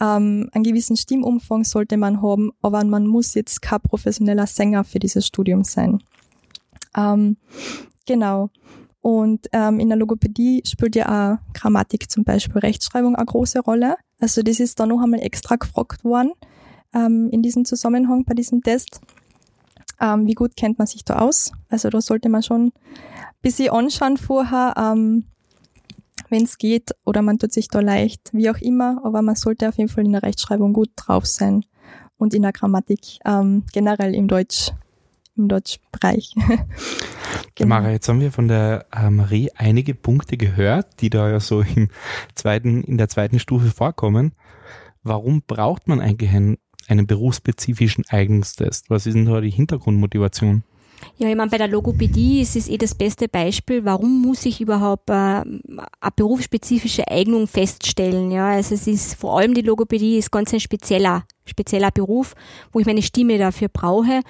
ähm, 0.00 0.48
einen 0.52 0.64
gewissen 0.64 0.96
Stimmumfang 0.96 1.64
sollte 1.64 1.96
man 1.96 2.22
haben, 2.22 2.52
aber 2.62 2.84
man 2.84 3.06
muss 3.06 3.34
jetzt 3.34 3.62
kein 3.62 3.80
professioneller 3.80 4.46
Sänger 4.46 4.84
für 4.84 4.98
dieses 4.98 5.26
Studium 5.26 5.64
sein. 5.64 6.02
Ähm, 6.96 7.36
genau. 8.06 8.50
Und 9.00 9.48
ähm, 9.52 9.80
in 9.80 9.88
der 9.88 9.98
Logopädie 9.98 10.62
spielt 10.64 10.96
ja 10.96 11.34
auch 11.34 11.52
Grammatik 11.52 12.10
zum 12.10 12.24
Beispiel, 12.24 12.58
Rechtschreibung 12.60 13.14
eine 13.14 13.26
große 13.26 13.60
Rolle. 13.60 13.96
Also 14.18 14.42
das 14.42 14.60
ist 14.60 14.80
da 14.80 14.86
noch 14.86 15.02
einmal 15.02 15.20
extra 15.20 15.56
gefragt 15.56 16.04
worden 16.04 16.32
ähm, 16.94 17.28
in 17.30 17.42
diesem 17.42 17.64
Zusammenhang 17.64 18.24
bei 18.24 18.34
diesem 18.34 18.62
Test. 18.62 19.00
Ähm, 20.00 20.26
wie 20.26 20.34
gut 20.34 20.56
kennt 20.56 20.78
man 20.78 20.86
sich 20.86 21.04
da 21.04 21.18
aus? 21.18 21.52
Also 21.68 21.90
da 21.90 22.00
sollte 22.00 22.28
man 22.28 22.42
schon 22.42 22.68
ein 22.68 22.72
bisschen 23.42 23.70
anschauen 23.70 24.16
vorher, 24.16 24.74
ähm, 24.76 25.24
wenn 26.30 26.44
es 26.44 26.58
geht, 26.58 26.90
oder 27.04 27.22
man 27.22 27.38
tut 27.38 27.52
sich 27.52 27.68
da 27.68 27.80
leicht, 27.80 28.30
wie 28.32 28.50
auch 28.50 28.58
immer, 28.58 29.00
aber 29.04 29.22
man 29.22 29.36
sollte 29.36 29.68
auf 29.68 29.76
jeden 29.78 29.88
Fall 29.88 30.04
in 30.04 30.12
der 30.12 30.22
Rechtschreibung 30.22 30.72
gut 30.72 30.90
drauf 30.96 31.26
sein 31.26 31.64
und 32.16 32.34
in 32.34 32.42
der 32.42 32.52
Grammatik 32.52 33.18
ähm, 33.24 33.64
generell 33.72 34.14
im 34.14 34.28
Deutsch, 34.28 34.72
im 35.36 35.48
Deutschbereich. 35.48 36.34
genau. 37.54 37.68
Mara, 37.68 37.90
jetzt 37.90 38.08
haben 38.08 38.20
wir 38.20 38.32
von 38.32 38.48
der 38.48 38.86
Marie 39.10 39.50
einige 39.54 39.94
Punkte 39.94 40.36
gehört, 40.36 41.00
die 41.00 41.10
da 41.10 41.30
ja 41.30 41.40
so 41.40 41.60
im 41.60 41.88
zweiten, 42.34 42.82
in 42.84 42.98
der 42.98 43.08
zweiten 43.08 43.38
Stufe 43.38 43.70
vorkommen. 43.70 44.32
Warum 45.02 45.42
braucht 45.46 45.86
man 45.86 46.00
eigentlich 46.00 46.30
einen, 46.30 46.58
einen 46.88 47.06
berufsspezifischen 47.06 48.04
Eignungstest? 48.08 48.90
Was 48.90 49.06
ist 49.06 49.14
denn 49.14 49.26
da 49.26 49.40
die 49.40 49.50
Hintergrundmotivation? 49.50 50.64
Ja, 51.16 51.28
ich 51.28 51.36
meine, 51.36 51.50
bei 51.50 51.58
der 51.58 51.68
Logopädie 51.68 52.40
ist 52.40 52.56
es 52.56 52.68
eh 52.68 52.76
das 52.76 52.94
beste 52.94 53.28
Beispiel, 53.28 53.84
warum 53.84 54.22
muss 54.22 54.44
ich 54.46 54.60
überhaupt 54.60 55.10
äh, 55.10 55.12
eine 55.12 55.60
berufsspezifische 56.16 57.06
Eignung 57.08 57.46
feststellen. 57.46 58.30
Ja, 58.30 58.48
also 58.48 58.74
es 58.74 58.86
ist 58.86 59.14
vor 59.14 59.38
allem 59.38 59.54
die 59.54 59.62
Logopädie 59.62 60.18
ist 60.18 60.32
ganz 60.32 60.52
ein 60.52 60.60
spezieller, 60.60 61.24
spezieller 61.44 61.90
Beruf, 61.90 62.34
wo 62.72 62.80
ich 62.80 62.86
meine 62.86 63.02
Stimme 63.02 63.38
dafür 63.38 63.68
brauche 63.68 64.22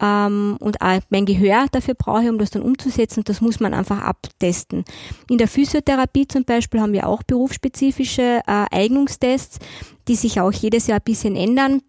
ähm, 0.00 0.56
und 0.60 0.80
auch 0.82 1.00
mein 1.08 1.24
Gehör 1.24 1.66
dafür 1.72 1.94
brauche, 1.94 2.28
um 2.28 2.38
das 2.38 2.50
dann 2.50 2.62
umzusetzen. 2.62 3.24
Das 3.24 3.40
muss 3.40 3.60
man 3.60 3.72
einfach 3.72 4.02
abtesten. 4.02 4.84
In 5.30 5.38
der 5.38 5.48
Physiotherapie 5.48 6.28
zum 6.28 6.44
Beispiel 6.44 6.80
haben 6.80 6.92
wir 6.92 7.08
auch 7.08 7.22
berufsspezifische 7.22 8.40
äh, 8.46 8.64
Eignungstests, 8.70 9.58
die 10.06 10.16
sich 10.16 10.40
auch 10.40 10.52
jedes 10.52 10.86
Jahr 10.86 10.98
ein 10.98 11.04
bisschen 11.04 11.34
ändern 11.34 11.80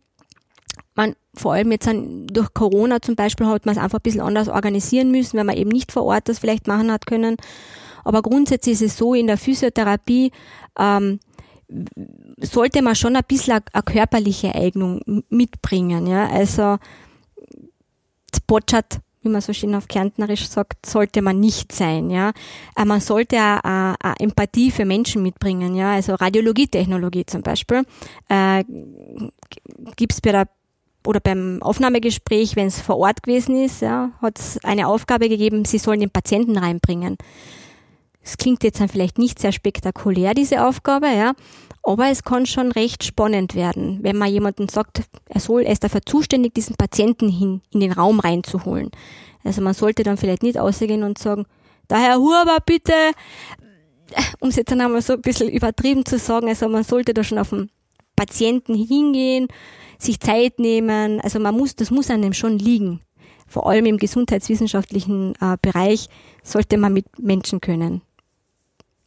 man 0.98 1.16
vor 1.34 1.54
allem 1.54 1.72
jetzt 1.72 1.88
an, 1.88 2.28
durch 2.28 2.54
Corona 2.54 3.02
zum 3.02 3.16
Beispiel 3.16 3.48
hat 3.48 3.66
man 3.66 3.76
es 3.76 3.82
einfach 3.82 4.00
ein 4.00 4.04
bisschen 4.04 4.22
anders 4.22 4.50
organisieren 4.50 5.12
müssen, 5.12 5.38
weil 5.38 5.46
man 5.46 5.58
eben 5.58 5.70
nicht 5.70 5.92
vor 5.92 6.04
Ort 6.04 6.28
das 6.28 6.40
vielleicht 6.40 6.68
machen 6.68 6.92
hat 6.92 7.06
können. 7.06 7.38
Aber 8.04 8.22
grundsätzlich 8.22 8.74
ist 8.74 8.82
es 8.82 8.98
so, 8.98 9.14
in 9.14 9.28
der 9.28 9.38
Physiotherapie 9.38 10.32
ähm, 10.80 11.20
sollte 12.40 12.82
man 12.82 12.96
schon 12.96 13.16
ein 13.16 13.24
bisschen 13.28 13.62
eine, 13.74 13.84
körperliche 13.84 14.56
Eignung 14.56 15.02
mitbringen. 15.30 16.08
Ja? 16.08 16.28
Also 16.30 16.78
Spotchat, 18.34 19.00
wie 19.22 19.30
man 19.30 19.42
so 19.42 19.52
schön 19.52 19.76
auf 19.76 19.88
Kärntnerisch 19.88 20.48
sagt, 20.48 20.86
sollte 20.86 21.22
man 21.22 21.40
nicht 21.40 21.72
sein. 21.74 22.10
Ja? 22.10 22.32
Äh, 22.76 22.86
man 22.86 23.02
sollte 23.02 23.38
eine, 23.38 23.96
eine 24.00 24.20
Empathie 24.20 24.72
für 24.72 24.86
Menschen 24.86 25.22
mitbringen. 25.24 25.76
Ja? 25.76 25.94
Also 25.94 26.16
Radiologietechnologie 26.16 27.26
zum 27.26 27.42
Beispiel 27.42 27.84
äh, 28.30 28.64
gibt 29.96 30.14
es 30.14 30.22
bei 30.22 30.32
der 30.32 30.48
oder 31.08 31.22
beim 31.22 31.62
Aufnahmegespräch, 31.62 32.58
wenn 32.58 32.68
es 32.68 32.82
vor 32.82 32.98
Ort 32.98 33.24
gewesen 33.24 33.56
ist, 33.64 33.82
ja, 33.82 34.12
hat 34.22 34.38
es 34.38 34.60
eine 34.64 34.88
Aufgabe 34.88 35.30
gegeben, 35.30 35.64
sie 35.64 35.78
sollen 35.78 36.02
den 36.02 36.10
Patienten 36.10 36.58
reinbringen. 36.58 37.18
Es 38.22 38.38
klingt 38.38 38.62
jetzt 38.66 38.82
dann 38.82 38.90
vielleicht 38.90 39.18
nicht 39.18 39.40
sehr 39.40 39.54
spektakulär, 39.54 40.34
diese 40.34 40.68
Aufgabe, 40.68 41.08
ja, 41.08 41.34
aber 41.82 42.10
es 42.10 42.26
kann 42.26 42.46
schon 42.46 42.74
recht 42.74 43.06
spannend 43.06 43.56
werden, 43.56 44.00
wenn 44.02 44.18
man 44.18 44.30
jemanden 44.30 44.68
sagt, 44.68 45.04
er 45.30 45.40
soll, 45.40 45.62
er 45.62 45.72
ist 45.72 45.86
dafür 45.86 46.02
zuständig, 46.06 46.54
diesen 46.54 46.76
Patienten 46.76 47.30
hin, 47.30 47.62
in 47.72 47.80
den 47.80 47.94
Raum 47.94 48.20
reinzuholen. 48.20 48.92
Also 49.46 49.62
man 49.62 49.74
sollte 49.74 50.04
dann 50.04 50.18
vielleicht 50.18 50.44
nicht 50.44 50.60
ausgehen 50.60 51.04
und 51.04 51.18
sagen, 51.18 51.46
da 51.88 52.00
Herr 52.00 52.18
Huber, 52.18 52.58
bitte, 52.66 52.92
um 54.42 54.50
es 54.50 54.58
jetzt 54.58 54.72
dann 54.72 54.82
einmal 54.82 55.02
so 55.02 55.14
ein 55.14 55.22
bisschen 55.22 55.48
übertrieben 55.48 56.06
zu 56.06 56.18
sagen, 56.18 56.50
also 56.50 56.68
man 56.68 56.84
sollte 56.84 57.14
da 57.14 57.24
schon 57.24 57.40
auf 57.40 57.52
den 57.52 57.70
Patienten 58.18 58.76
hingehen, 58.76 59.48
sich 59.98 60.20
Zeit 60.20 60.60
nehmen. 60.60 61.22
Also 61.22 61.40
man 61.40 61.56
muss, 61.56 61.76
das 61.76 61.92
muss 61.92 62.10
einem 62.10 62.34
schon 62.34 62.60
liegen. 62.60 63.02
Vor 63.48 63.70
allem 63.70 63.86
im 63.86 63.98
gesundheitswissenschaftlichen 63.98 65.34
äh, 65.40 65.58
Bereich 65.62 66.10
sollte 66.44 66.78
man 66.78 66.94
mit 66.94 67.06
Menschen 67.20 67.62
können. 67.62 68.02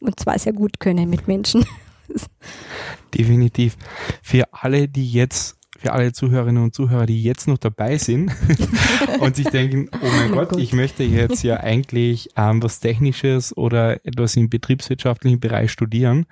Und 0.00 0.18
zwar 0.18 0.38
sehr 0.38 0.54
gut 0.54 0.80
können 0.80 1.10
mit 1.10 1.28
Menschen. 1.28 1.64
Definitiv. 3.14 3.76
Für 4.22 4.44
alle, 4.52 4.88
die 4.88 5.10
jetzt 5.10 5.56
für 5.80 5.92
alle 5.92 6.12
Zuhörerinnen 6.12 6.62
und 6.62 6.74
Zuhörer, 6.74 7.06
die 7.06 7.22
jetzt 7.22 7.48
noch 7.48 7.56
dabei 7.56 7.96
sind 7.96 8.30
und 9.20 9.34
sich 9.34 9.48
denken, 9.48 9.88
oh 9.94 10.06
mein, 10.18 10.30
Gott, 10.30 10.50
Gott, 10.50 10.60
ich 10.60 10.74
möchte 10.74 11.04
jetzt 11.04 11.42
ja 11.42 11.60
eigentlich 11.60 12.28
ähm, 12.36 12.62
was 12.62 12.80
Technisches 12.80 13.56
oder 13.56 14.04
etwas 14.04 14.36
im 14.36 14.50
betriebswirtschaftlichen 14.50 15.40
Bereich 15.40 15.72
studieren. 15.72 16.26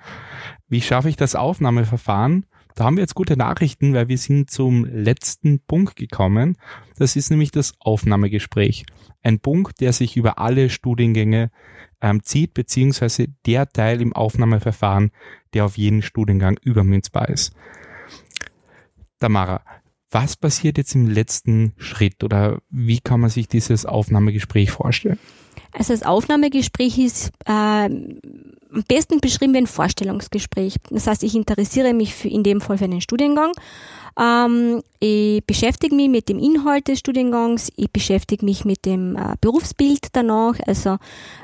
Wie 0.67 0.81
schaffe 0.81 1.09
ich 1.09 1.15
das 1.15 1.33
Aufnahmeverfahren? 1.33 2.45
Da 2.75 2.85
haben 2.85 2.97
wir 2.97 3.01
jetzt 3.01 3.15
gute 3.15 3.35
Nachrichten, 3.35 3.93
weil 3.93 4.07
wir 4.07 4.17
sind 4.17 4.49
zum 4.49 4.85
letzten 4.85 5.59
Punkt 5.59 5.95
gekommen. 5.95 6.57
Das 6.97 7.15
ist 7.15 7.29
nämlich 7.29 7.51
das 7.51 7.73
Aufnahmegespräch. 7.79 8.85
Ein 9.21 9.39
Punkt, 9.39 9.81
der 9.81 9.91
sich 9.91 10.15
über 10.15 10.39
alle 10.39 10.69
Studiengänge 10.69 11.51
ähm, 12.01 12.23
zieht, 12.23 12.53
beziehungsweise 12.53 13.27
der 13.45 13.67
Teil 13.69 14.01
im 14.01 14.13
Aufnahmeverfahren, 14.13 15.11
der 15.53 15.65
auf 15.65 15.77
jeden 15.77 16.01
Studiengang 16.01 16.57
übermünzbar 16.63 17.29
ist. 17.29 17.53
Tamara, 19.19 19.61
was 20.11 20.37
passiert 20.37 20.77
jetzt 20.77 20.95
im 20.95 21.07
letzten 21.07 21.73
Schritt 21.77 22.23
oder 22.23 22.61
wie 22.69 22.99
kann 22.99 23.19
man 23.19 23.29
sich 23.29 23.47
dieses 23.47 23.85
Aufnahmegespräch 23.85 24.71
vorstellen? 24.71 25.19
Also 25.71 25.93
das 25.93 26.03
Aufnahmegespräch 26.03 26.97
ist 26.97 27.31
äh, 27.45 27.89
am 28.73 28.83
besten 28.87 29.19
beschrieben 29.19 29.53
wie 29.53 29.59
ein 29.59 29.67
Vorstellungsgespräch. 29.67 30.75
Das 30.89 31.07
heißt, 31.07 31.23
ich 31.23 31.35
interessiere 31.35 31.93
mich 31.93 32.13
für, 32.13 32.27
in 32.27 32.43
dem 32.43 32.61
Fall 32.61 32.77
für 32.77 32.85
einen 32.85 33.01
Studiengang. 33.01 33.51
Ähm, 34.19 34.81
ich 34.99 35.45
beschäftige 35.45 35.95
mich 35.95 36.09
mit 36.09 36.27
dem 36.27 36.39
Inhalt 36.39 36.89
des 36.89 36.99
Studiengangs, 36.99 37.71
ich 37.77 37.89
beschäftige 37.89 38.43
mich 38.43 38.65
mit 38.65 38.85
dem 38.85 39.15
äh, 39.15 39.35
Berufsbild 39.39 40.07
danach. 40.11 40.55
Also 40.67 40.97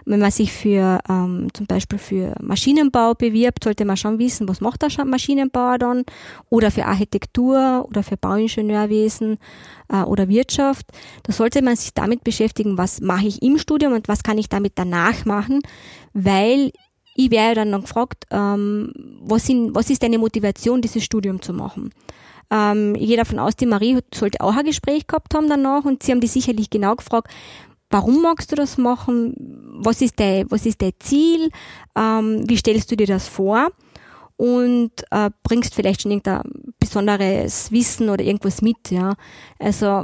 wenn 0.05 0.19
man 0.19 0.31
sich 0.31 0.51
für 0.51 0.99
ähm, 1.07 1.47
zum 1.53 1.65
Beispiel 1.67 1.99
für 1.99 2.35
Maschinenbau 2.41 3.13
bewirbt, 3.13 3.63
sollte 3.63 3.85
man 3.85 3.95
schon 3.95 4.19
wissen, 4.19 4.49
was 4.49 4.61
macht 4.61 4.81
der 4.81 5.05
Maschinenbauer 5.05 5.77
dann 5.77 6.03
oder 6.49 6.69
für 6.69 6.85
Architektur 6.85 7.85
oder 7.88 8.03
für 8.03 8.17
Bauingenieurwesen 8.17 9.38
äh, 9.88 10.01
oder 10.01 10.27
Wirtschaft. 10.27 10.88
Da 11.23 11.31
sollte 11.31 11.61
man 11.61 11.77
sich 11.77 11.93
damit 11.93 12.23
beschäftigen, 12.25 12.77
was 12.77 12.99
mache 12.99 13.27
ich 13.27 13.41
im 13.41 13.57
Studium 13.57 13.93
und 13.93 14.09
was 14.09 14.23
kann 14.23 14.38
ich 14.38 14.49
damit 14.49 14.73
danach 14.75 15.23
machen, 15.23 15.61
weil 16.13 16.71
ich 17.15 17.32
werde 17.32 17.56
dann 17.56 17.69
noch 17.69 17.82
gefragt, 17.82 18.25
ähm, 18.30 18.91
was, 19.21 19.47
sind, 19.47 19.73
was 19.73 19.89
ist 19.89 20.04
deine 20.04 20.17
Motivation, 20.17 20.82
dieses 20.82 21.04
Studium 21.04 21.41
zu 21.41 21.54
machen? 21.54 21.91
Ähm, 22.51 22.93
ich 22.95 23.08
gehe 23.08 23.17
davon 23.17 23.39
aus, 23.39 23.56
die 23.56 23.65
Marie 23.65 23.99
sollte 24.13 24.41
auch 24.41 24.56
ein 24.56 24.65
Gespräch 24.65 25.08
gehabt 25.08 25.34
haben 25.34 25.49
danach 25.49 25.86
und 25.86 26.04
sie 26.04 26.12
haben 26.12 26.19
die 26.19 26.28
sicherlich 26.28 26.69
genau 26.69 26.95
gefragt, 26.95 27.32
warum 27.89 28.21
magst 28.21 28.51
du 28.51 28.56
das 28.56 28.78
machen? 28.78 29.34
Was 29.80 30.01
ist 30.01 30.19
dein, 30.19 30.51
was 30.51 30.65
ist 30.65 30.82
dein 30.82 30.91
Ziel? 30.99 31.49
Ähm, 31.95 32.43
wie 32.47 32.58
stellst 32.58 32.91
du 32.91 32.97
dir 32.97 33.08
das 33.08 33.30
vor? 33.30 33.69
Und 34.36 34.91
äh, 35.12 35.30
bringst 35.43 35.73
vielleicht 35.73 36.01
schon 36.01 36.12
irgendein 36.12 36.41
besonderes 36.78 37.71
Wissen 37.71 38.10
oder 38.10 38.25
irgendwas 38.25 38.62
mit, 38.62 38.91
ja. 38.91 39.15
Also, 39.60 40.04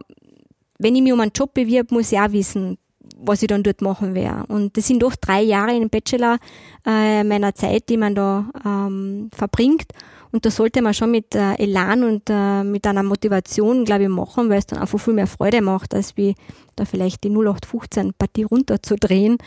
wenn 0.79 0.95
ich 0.95 1.01
mich 1.01 1.11
um 1.11 1.19
einen 1.19 1.33
Job 1.35 1.53
bewirb, 1.53 1.91
muss 1.91 2.13
ich 2.13 2.19
auch 2.19 2.31
wissen, 2.31 2.77
was 3.23 3.41
ich 3.41 3.47
dann 3.47 3.63
dort 3.63 3.81
machen 3.81 4.13
werde. 4.13 4.45
Und 4.47 4.75
das 4.77 4.87
sind 4.87 5.01
doch 5.01 5.15
drei 5.15 5.41
Jahre 5.41 5.73
in 5.73 5.81
dem 5.81 5.89
Bachelor 5.89 6.37
äh, 6.85 7.23
meiner 7.23 7.53
Zeit, 7.55 7.89
die 7.89 7.97
man 7.97 8.15
da 8.15 8.49
ähm, 8.65 9.29
verbringt. 9.33 9.91
Und 10.31 10.45
da 10.45 10.51
sollte 10.51 10.81
man 10.81 10.93
schon 10.93 11.11
mit 11.11 11.35
äh, 11.35 11.55
Elan 11.55 12.03
und 12.03 12.23
äh, 12.29 12.63
mit 12.63 12.87
einer 12.87 13.03
Motivation, 13.03 13.83
glaube 13.83 14.03
ich, 14.03 14.09
machen, 14.09 14.49
weil 14.49 14.59
es 14.59 14.65
dann 14.65 14.79
einfach 14.79 14.99
viel 14.99 15.13
mehr 15.13 15.27
Freude 15.27 15.61
macht, 15.61 15.93
als 15.93 16.15
wie 16.15 16.35
da 16.75 16.85
vielleicht 16.85 17.23
die 17.23 17.29
0815 17.29 18.13
Partie 18.17 18.43
runterzudrehen. 18.43 19.37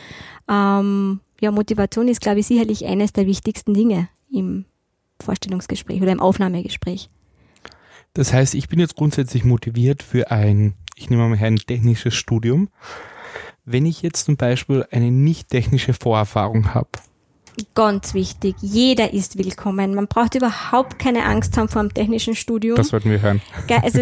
Ähm, 0.47 1.21
ja, 1.41 1.51
Motivation 1.51 2.07
ist, 2.07 2.21
glaube 2.21 2.39
ich, 2.39 2.47
sicherlich 2.47 2.85
eines 2.85 3.13
der 3.13 3.25
wichtigsten 3.25 3.73
Dinge 3.73 4.09
im 4.31 4.65
Vorstellungsgespräch 5.21 6.01
oder 6.01 6.11
im 6.11 6.19
Aufnahmegespräch. 6.19 7.09
Das 8.13 8.31
heißt, 8.31 8.55
ich 8.55 8.69
bin 8.69 8.79
jetzt 8.79 8.95
grundsätzlich 8.95 9.43
motiviert 9.43 10.03
für 10.03 10.31
ein, 10.31 10.75
ich 10.95 11.09
nehme 11.09 11.27
mal 11.27 11.37
ein 11.37 11.57
technisches 11.57 12.13
Studium. 12.13 12.69
Wenn 13.65 13.85
ich 13.85 14.03
jetzt 14.03 14.25
zum 14.25 14.37
Beispiel 14.37 14.85
eine 14.91 15.11
nicht 15.11 15.49
technische 15.49 15.93
Vorerfahrung 15.93 16.73
habe, 16.73 16.89
Ganz 17.73 18.13
wichtig. 18.13 18.57
Jeder 18.59 19.13
ist 19.13 19.37
willkommen. 19.37 19.95
Man 19.95 20.07
braucht 20.07 20.35
überhaupt 20.35 20.99
keine 20.99 21.23
Angst 21.23 21.55
haben 21.55 21.69
vor 21.69 21.83
dem 21.83 21.93
technischen 21.93 22.35
Studium. 22.35 22.75
Das 22.75 22.89
sollten 22.89 23.09
wir 23.09 23.21
hören. 23.21 23.41
Also 23.81 24.01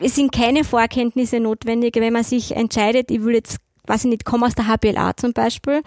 es 0.00 0.14
sind 0.16 0.32
keine 0.32 0.64
Vorkenntnisse 0.64 1.40
notwendig. 1.40 1.96
Wenn 1.96 2.12
man 2.12 2.24
sich 2.24 2.54
entscheidet, 2.54 3.10
ich 3.10 3.22
will 3.24 3.36
jetzt 3.36 3.56
weiß 3.90 4.04
ich 4.04 4.10
nicht, 4.10 4.24
komme 4.24 4.46
aus 4.46 4.54
der 4.54 4.66
HBLA 4.66 5.16
zum 5.16 5.32
Beispiel 5.32 5.82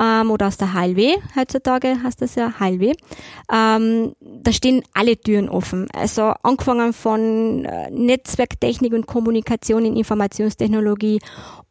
ähm, 0.00 0.30
oder 0.30 0.46
aus 0.48 0.56
der 0.56 0.72
HLW, 0.72 1.16
heutzutage 1.36 2.02
heißt 2.02 2.22
das 2.22 2.34
ja 2.34 2.54
HLW, 2.58 2.94
ähm, 3.52 4.14
da 4.20 4.52
stehen 4.52 4.82
alle 4.94 5.18
Türen 5.18 5.48
offen. 5.48 5.86
Also 5.92 6.32
angefangen 6.42 6.92
von 6.92 7.64
äh, 7.64 7.90
Netzwerktechnik 7.90 8.94
und 8.94 9.06
Kommunikation 9.06 9.84
in 9.84 9.96
Informationstechnologie 9.96 11.20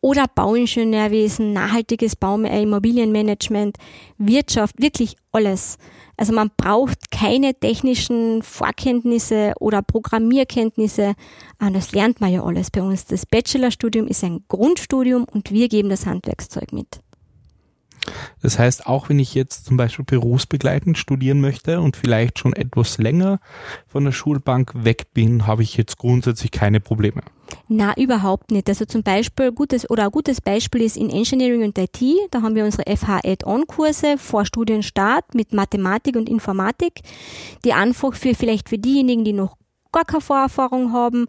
oder 0.02 0.26
Bauingenieurwesen, 0.28 1.54
nachhaltiges 1.54 2.16
Baum 2.16 2.44
äh, 2.44 2.62
Immobilienmanagement, 2.62 3.78
Wirtschaft, 4.18 4.82
wirklich 4.82 5.16
alles. 5.32 5.78
Also 6.18 6.34
man 6.34 6.52
braucht 6.58 7.10
keine 7.12 7.54
technischen 7.54 8.44
Vorkenntnisse 8.44 9.54
oder 9.60 9.82
Programmierkenntnisse. 9.82 11.14
Das 11.60 11.94
lernt 11.94 12.22
man 12.22 12.32
ja 12.32 12.44
alles 12.44 12.70
bei 12.70 12.84
uns. 12.84 13.06
Das 13.06 13.26
Bachelorstudium 13.26 14.08
ist 14.08 14.24
ein 14.24 14.44
Grundstudium 14.48 15.26
und 15.32 15.52
wir 15.52 15.68
geben 15.68 15.90
das 15.90 16.06
Handwerkszeug 16.06 16.74
mit. 16.74 17.02
Das 18.42 18.58
heißt, 18.58 18.88
auch 18.88 19.10
wenn 19.10 19.20
ich 19.20 19.34
jetzt 19.36 19.66
zum 19.66 19.78
Beispiel 19.78 20.06
berufsbegleitend 20.06 20.98
studieren 20.98 21.42
möchte 21.42 21.80
und 21.80 21.96
vielleicht 21.96 22.40
schon 22.40 22.54
etwas 22.54 22.98
länger 22.98 23.40
von 23.88 24.06
der 24.06 24.12
Schulbank 24.12 24.72
weg 24.74 25.14
bin, 25.14 25.48
habe 25.48 25.64
ich 25.64 25.78
jetzt 25.78 25.98
grundsätzlich 25.98 26.52
keine 26.52 26.80
Probleme. 26.80 27.22
Na, 27.68 27.94
überhaupt 27.98 28.52
nicht. 28.52 28.68
Also 28.70 28.86
zum 28.86 29.04
Beispiel 29.04 29.52
gutes 29.52 29.90
oder 29.90 30.06
ein 30.06 30.12
gutes 30.12 30.42
Beispiel 30.42 30.82
ist 30.82 30.98
in 30.98 31.10
Engineering 31.10 31.64
und 31.64 31.78
IT. 31.78 32.02
Da 32.32 32.42
haben 32.42 32.56
wir 32.56 32.66
unsere 32.66 32.84
FH 32.96 33.20
Add-on-Kurse 33.24 34.18
vor 34.18 34.46
Studienstart 34.46 35.36
mit 35.36 35.54
Mathematik 35.54 36.16
und 36.16 36.30
Informatik, 36.30 37.02
die 37.66 37.74
einfach 37.74 38.14
für 38.14 38.36
vielleicht 38.36 38.70
für 38.70 38.78
diejenigen, 38.78 39.26
die 39.26 39.34
noch 39.34 39.58
gar 39.92 40.06
keine 40.06 40.22
Vorerfahrung 40.22 40.94
haben, 40.94 41.26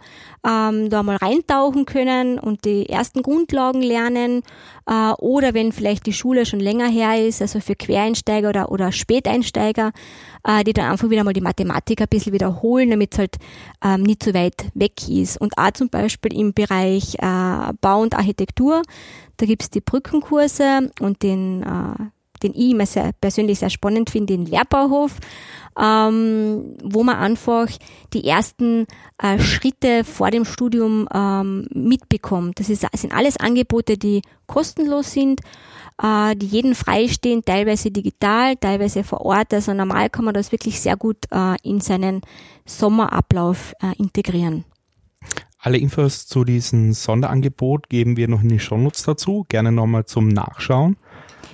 ähm, 0.47 0.91
da 0.91 1.03
mal 1.03 1.17
reintauchen 1.17 1.87
können 1.87 2.39
und 2.39 2.65
die 2.65 2.89
ersten 2.89 3.23
Grundlagen 3.23 3.83
lernen. 3.83 4.43
Äh, 4.87 5.13
oder 5.19 5.55
wenn 5.55 5.73
vielleicht 5.73 6.07
die 6.07 6.13
Schule 6.13 6.47
schon 6.47 6.61
länger 6.61 6.89
her 6.89 7.27
ist, 7.27 7.43
also 7.43 7.61
für 7.61 7.75
Quereinsteiger 7.75 8.49
oder, 8.49 8.71
oder 8.71 8.93
Späteinsteiger, 8.93 9.93
äh, 10.45 10.65
die 10.65 10.73
dann 10.73 10.91
einfach 10.91 11.11
wieder 11.11 11.25
mal 11.25 11.33
die 11.33 11.41
Mathematik 11.41 12.01
ein 12.01 12.09
bisschen 12.09 12.33
wiederholen, 12.33 12.91
damit 12.91 13.13
es 13.13 13.19
halt 13.19 13.37
ähm, 13.85 14.03
nicht 14.03 14.23
so 14.23 14.35
weit 14.35 14.67
weg 14.75 15.09
ist. 15.09 15.41
Und 15.41 15.57
auch 15.59 15.73
zum 15.73 15.89
Beispiel 15.89 16.33
im 16.39 16.53
Bereich 16.53 17.17
äh, 17.19 17.73
Bau 17.81 18.01
und 18.01 18.15
Architektur, 18.15 18.83
da 19.37 19.47
gibt's 19.47 19.71
die 19.71 19.81
Brückenkurse 19.81 20.91
und 21.01 21.23
den 21.23 21.63
äh, 21.63 22.05
den 22.43 22.55
ich 22.55 22.71
immer 22.71 22.87
sehr, 22.87 23.13
persönlich 23.21 23.59
sehr 23.59 23.71
spannend 23.71 24.11
finde, 24.11 24.37
den 24.37 24.47
Lehrbauhof, 24.47 25.17
ähm, 25.81 26.77
wo 26.83 27.03
man 27.03 27.17
einfach 27.17 27.67
die 28.13 28.27
ersten 28.27 28.87
äh, 29.19 29.39
Schritte 29.39 30.05
vor 30.05 30.31
dem 30.31 30.45
Studium 30.45 31.09
ähm, 31.13 31.67
mitbekommt. 31.73 32.61
Das, 32.61 32.69
ist, 32.69 32.87
sind 32.95 33.15
alles 33.15 33.37
Angebote, 33.37 33.97
die 33.97 34.23
kostenlos 34.47 35.13
sind, 35.13 35.41
äh, 36.03 36.37
die 36.37 36.47
jeden 36.47 36.75
freistehen, 36.75 37.45
teilweise 37.45 37.91
digital, 37.91 38.57
teilweise 38.57 39.05
vor 39.05 39.23
Ort. 39.23 39.55
Also 39.55 39.73
normal 39.73 40.11
kann 40.11 40.25
man 40.25 40.35
das 40.35 40.53
wirklich 40.53 40.81
sehr 40.81 40.97
gut 40.97 41.19
äh, 41.31 41.57
in 41.63 41.81
seinen 41.81 42.21
Sommerablauf 42.67 43.75
äh, 43.83 43.97
integrieren. 43.99 44.65
Alle 45.59 45.79
Infos 45.79 46.27
zu 46.27 46.43
diesem 46.43 46.93
Sonderangebot 46.93 47.89
geben 47.89 48.17
wir 48.17 48.27
noch 48.27 48.43
in 48.43 48.49
die 48.49 48.59
Shownotes 48.59 49.05
dazu, 49.05 49.47
gerne 49.49 49.71
nochmal 49.71 50.05
zum 50.07 50.27
Nachschauen. 50.27 50.97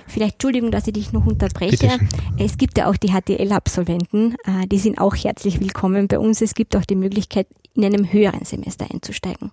Vielleicht 0.09 0.35
Entschuldigung, 0.35 0.71
dass 0.71 0.87
ich 0.87 0.93
dich 0.93 1.13
noch 1.13 1.25
unterbreche. 1.25 1.99
Es 2.37 2.57
gibt 2.57 2.77
ja 2.77 2.89
auch 2.89 2.97
die 2.97 3.09
HTL-Absolventen, 3.09 4.35
äh, 4.43 4.67
die 4.67 4.79
sind 4.79 4.97
auch 4.97 5.15
herzlich 5.15 5.59
willkommen 5.59 6.07
bei 6.07 6.17
uns. 6.17 6.41
Es 6.41 6.55
gibt 6.55 6.75
auch 6.75 6.83
die 6.83 6.95
Möglichkeit, 6.95 7.47
in 7.75 7.85
einem 7.85 8.11
höheren 8.11 8.43
Semester 8.43 8.87
einzusteigen. 8.91 9.51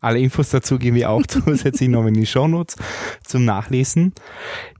Alle 0.00 0.18
Infos 0.18 0.50
dazu 0.50 0.78
geben 0.78 0.96
wir 0.96 1.10
auch 1.10 1.22
zusätzlich 1.28 1.88
noch 1.88 2.04
in 2.06 2.14
die 2.14 2.26
Shownotes 2.26 2.76
zum 3.22 3.44
Nachlesen. 3.44 4.12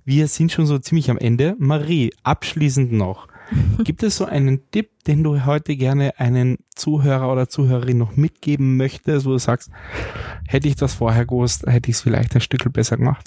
Wir 0.04 0.26
sind 0.26 0.50
schon 0.50 0.66
so 0.66 0.78
ziemlich 0.78 1.08
am 1.10 1.18
Ende. 1.18 1.54
Marie, 1.58 2.12
abschließend 2.24 2.92
noch. 2.92 3.28
Gibt 3.84 4.02
es 4.02 4.16
so 4.16 4.24
einen 4.24 4.70
Tipp, 4.72 4.90
den 5.06 5.22
du 5.22 5.44
heute 5.44 5.76
gerne 5.76 6.18
einen 6.18 6.58
Zuhörer 6.74 7.30
oder 7.30 7.48
Zuhörerin 7.48 7.98
noch 7.98 8.16
mitgeben 8.16 8.76
möchtest, 8.76 9.26
wo 9.26 9.30
du 9.30 9.38
sagst, 9.38 9.70
hätte 10.46 10.68
ich 10.68 10.76
das 10.76 10.94
vorher 10.94 11.26
gewusst, 11.26 11.64
hätte 11.66 11.90
ich 11.90 11.96
es 11.96 12.02
vielleicht 12.02 12.34
ein 12.34 12.40
Stück 12.40 12.72
besser 12.72 12.96
gemacht? 12.96 13.26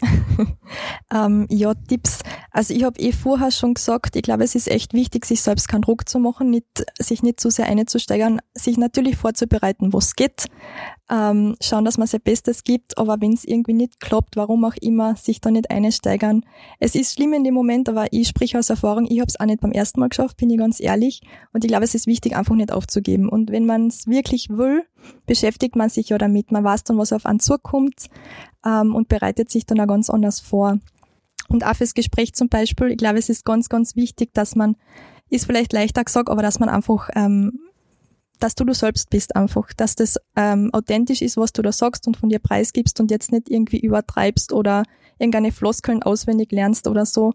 ähm, 1.14 1.46
ja, 1.50 1.74
Tipps. 1.74 2.20
Also 2.52 2.74
ich 2.74 2.84
habe 2.84 3.00
eh 3.00 3.12
vorher 3.12 3.52
schon 3.52 3.74
gesagt, 3.74 4.16
ich 4.16 4.24
glaube, 4.24 4.44
es 4.44 4.56
ist 4.56 4.70
echt 4.70 4.94
wichtig, 4.94 5.26
sich 5.26 5.42
selbst 5.42 5.68
keinen 5.68 5.82
Druck 5.82 6.08
zu 6.08 6.20
machen, 6.20 6.50
nicht, 6.50 6.86
sich 6.98 7.22
nicht 7.22 7.40
zu 7.40 7.50
sehr 7.50 7.68
einzusteigern, 7.68 8.40
sich 8.54 8.78
natürlich 8.78 9.18
vorzubereiten, 9.18 9.94
was 9.94 10.16
geht, 10.16 10.48
ähm, 11.10 11.56
schauen, 11.62 11.86
dass 11.86 11.98
man 11.98 12.08
sein 12.08 12.22
Bestes 12.24 12.64
gibt, 12.64 12.98
aber 12.98 13.18
wenn 13.20 13.34
es 13.34 13.44
irgendwie 13.44 13.74
nicht 13.74 14.00
klappt, 14.00 14.38
warum 14.38 14.66
auch 14.66 14.76
immer, 14.82 15.16
sich 15.16 15.40
da 15.40 15.52
nicht 15.52 15.70
einsteigern. 15.70 16.46
Es 16.80 16.96
ist 16.96 17.14
schlimm 17.14 17.34
in 17.34 17.44
dem 17.44 17.54
Moment, 17.54 17.90
aber 17.90 18.08
ich 18.12 18.28
sprich 18.28 18.58
aus 18.58 18.70
Erfahrung, 18.70 19.06
ich 19.06 19.20
habe 19.20 19.28
es 19.28 19.40
auch 19.40 19.46
nicht 19.46 19.62
beim 19.62 19.72
ersten 19.72 20.00
Mal 20.00 20.10
geschafft, 20.10 20.38
bin 20.38 20.50
ich 20.50 20.58
ganz 20.58 20.80
ehrlich. 20.80 21.22
Und 21.54 21.64
ich 21.66 21.70
glaube, 21.70 21.84
es 21.84 21.96
ist 21.96 22.06
wichtig, 22.06 22.36
einfach 22.36 22.54
nicht 22.54 22.72
aufzugeben. 22.72 23.28
Und 23.28 23.52
wenn 23.52 23.66
man 23.66 23.88
es 23.88 24.06
wirklich 24.06 24.50
will, 24.50 24.84
beschäftigt 25.26 25.76
man 25.76 25.90
sich 25.90 26.10
ja 26.10 26.20
damit. 26.20 26.52
Man 26.52 26.64
weiß 26.64 26.84
dann, 26.84 27.00
was 27.00 27.12
auf 27.12 27.26
einen 27.26 27.40
zukommt 27.40 28.06
ähm, 28.64 28.94
und 28.94 29.08
bereitet 29.08 29.50
sich 29.50 29.66
dann 29.66 29.82
auch 29.82 29.88
ganz 29.88 30.12
anders 30.12 30.40
vor. 30.40 30.78
Und 31.50 31.66
auch 31.66 31.76
fürs 31.76 31.96
Gespräch 31.96 32.34
zum 32.36 32.50
Beispiel, 32.50 32.92
ich 32.92 32.98
glaube, 32.98 33.18
es 33.18 33.30
ist 33.30 33.46
ganz, 33.46 33.68
ganz 33.68 33.96
wichtig, 33.96 34.32
dass 34.36 34.56
man, 34.56 34.76
ist 35.32 35.48
vielleicht 35.48 35.74
leichter 35.74 36.04
gesagt, 36.04 36.30
aber 36.30 36.44
dass 36.44 36.60
man 36.60 36.70
einfach 36.70 37.10
ähm, 37.16 37.60
dass 38.40 38.54
du 38.54 38.64
du 38.64 38.74
selbst 38.74 39.10
bist 39.10 39.36
einfach, 39.36 39.74
dass 39.74 39.96
das 39.96 40.20
ähm, 40.36 40.70
authentisch 40.74 41.22
ist, 41.22 41.38
was 41.38 41.54
du 41.54 41.64
da 41.64 41.72
sagst 41.72 42.06
und 42.06 42.18
von 42.18 42.30
dir 42.30 42.40
preisgibst 42.40 43.00
und 43.00 43.10
jetzt 43.10 43.32
nicht 43.32 43.50
irgendwie 43.50 43.80
übertreibst 43.80 44.54
oder 44.54 44.84
irgendeine 45.18 45.52
Floskeln 45.52 46.04
auswendig 46.04 46.52
lernst 46.52 46.88
oder 46.88 47.06
so, 47.06 47.34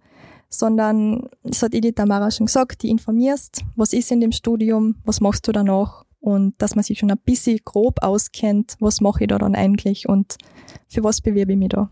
sondern, 0.51 1.29
das 1.45 1.63
hat 1.63 1.75
Edith 1.75 1.95
Tamara 1.95 2.31
schon 2.31 2.47
gesagt, 2.47 2.83
die 2.83 2.91
informierst, 2.91 3.63
was 3.77 3.93
ist 3.93 4.11
in 4.11 4.21
dem 4.21 4.33
Studium, 4.33 4.97
was 5.05 5.21
machst 5.21 5.49
du 5.49 5.53
danach 5.53 6.05
und 6.19 6.55
dass 6.59 6.75
man 6.75 6.85
sich 6.85 6.99
schon 6.99 7.11
ein 7.11 7.19
bisschen 7.25 7.61
grob 7.65 8.03
auskennt, 8.03 8.77
was 8.81 9.01
mache 9.01 9.25
ich 9.25 9.29
da 9.29 9.39
dann 9.39 9.55
eigentlich 9.55 10.09
und 10.09 10.37
für 10.89 11.03
was 11.03 11.21
bewerbe 11.21 11.53
ich 11.53 11.59
mich 11.59 11.71
da. 11.71 11.89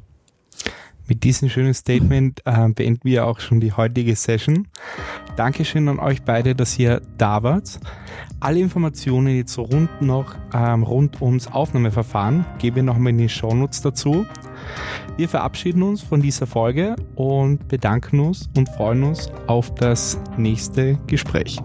Mit 1.08 1.24
diesem 1.24 1.48
schönen 1.48 1.72
Statement 1.72 2.42
äh, 2.44 2.68
beenden 2.68 3.00
wir 3.02 3.26
auch 3.26 3.40
schon 3.40 3.60
die 3.60 3.72
heutige 3.72 4.14
Session. 4.14 4.68
Dankeschön 5.36 5.88
an 5.88 5.98
euch 5.98 6.22
beide, 6.22 6.54
dass 6.54 6.78
ihr 6.78 7.00
da 7.16 7.42
wart. 7.42 7.80
Alle 8.40 8.60
Informationen 8.60 9.34
jetzt 9.34 9.56
rund 9.56 10.02
noch 10.02 10.34
ähm, 10.52 10.82
rund 10.82 11.22
ums 11.22 11.46
Aufnahmeverfahren 11.46 12.44
geben 12.58 12.76
wir 12.76 12.82
nochmal 12.82 13.10
in 13.12 13.18
die 13.18 13.28
Shownotes 13.30 13.80
dazu. 13.80 14.26
Wir 15.16 15.30
verabschieden 15.30 15.82
uns 15.82 16.02
von 16.02 16.20
dieser 16.20 16.46
Folge 16.46 16.94
und 17.14 17.66
bedanken 17.68 18.20
uns 18.20 18.50
und 18.54 18.68
freuen 18.68 19.02
uns 19.04 19.30
auf 19.46 19.74
das 19.76 20.20
nächste 20.36 20.98
Gespräch. 21.06 21.58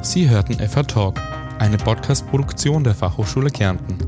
Sie 0.00 0.26
hörten 0.26 0.54
FH 0.54 0.84
Talk, 0.84 1.20
eine 1.58 1.76
Podcast-Produktion 1.76 2.82
der 2.82 2.94
Fachhochschule 2.94 3.50
Kärnten. 3.50 3.98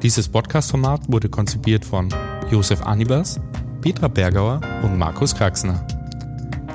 Dieses 0.00 0.28
Podcast-Format 0.28 1.10
wurde 1.10 1.28
konzipiert 1.28 1.84
von 1.84 2.08
Josef 2.50 2.80
Anibas, 2.82 3.40
Petra 3.80 4.06
Bergauer 4.06 4.60
und 4.82 4.96
Markus 4.96 5.34
Kraxner. 5.34 5.84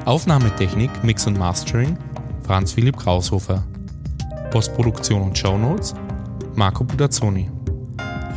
Aufnahmetechnik, 0.06 0.90
Mix 1.04 1.26
und 1.28 1.38
Mastering 1.38 1.98
Franz 2.44 2.74
Philipp 2.74 2.98
Kraushofer. 2.98 3.64
Postproduktion 4.52 5.22
und 5.22 5.38
Shownotes 5.38 5.94
Marco 6.56 6.84
Budazzoni. 6.84 7.50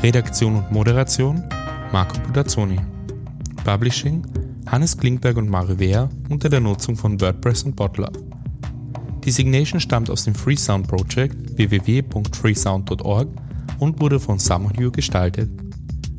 Redaktion 0.02 0.56
und 0.56 0.70
Moderation 0.70 1.42
Marco 1.92 2.20
Budazzoni. 2.20 2.78
Publishing 3.64 4.22
Hannes 4.66 4.96
Klingberg 4.96 5.36
und 5.36 5.48
Mario 5.48 5.78
Wehr 5.78 6.08
unter 6.28 6.48
der 6.48 6.60
Nutzung 6.60 6.96
von 6.96 7.20
WordPress 7.20 7.64
und 7.64 7.74
Bottler. 7.74 8.12
Die 9.24 9.30
Signation 9.32 9.80
stammt 9.80 10.08
aus 10.08 10.24
dem 10.24 10.34
Freesound 10.34 10.86
Project 10.86 11.56
www.freesound.org 11.56 13.28
und 13.80 14.00
wurde 14.00 14.20
von 14.20 14.38
Samuel 14.38 14.90
gestaltet. 14.90 15.50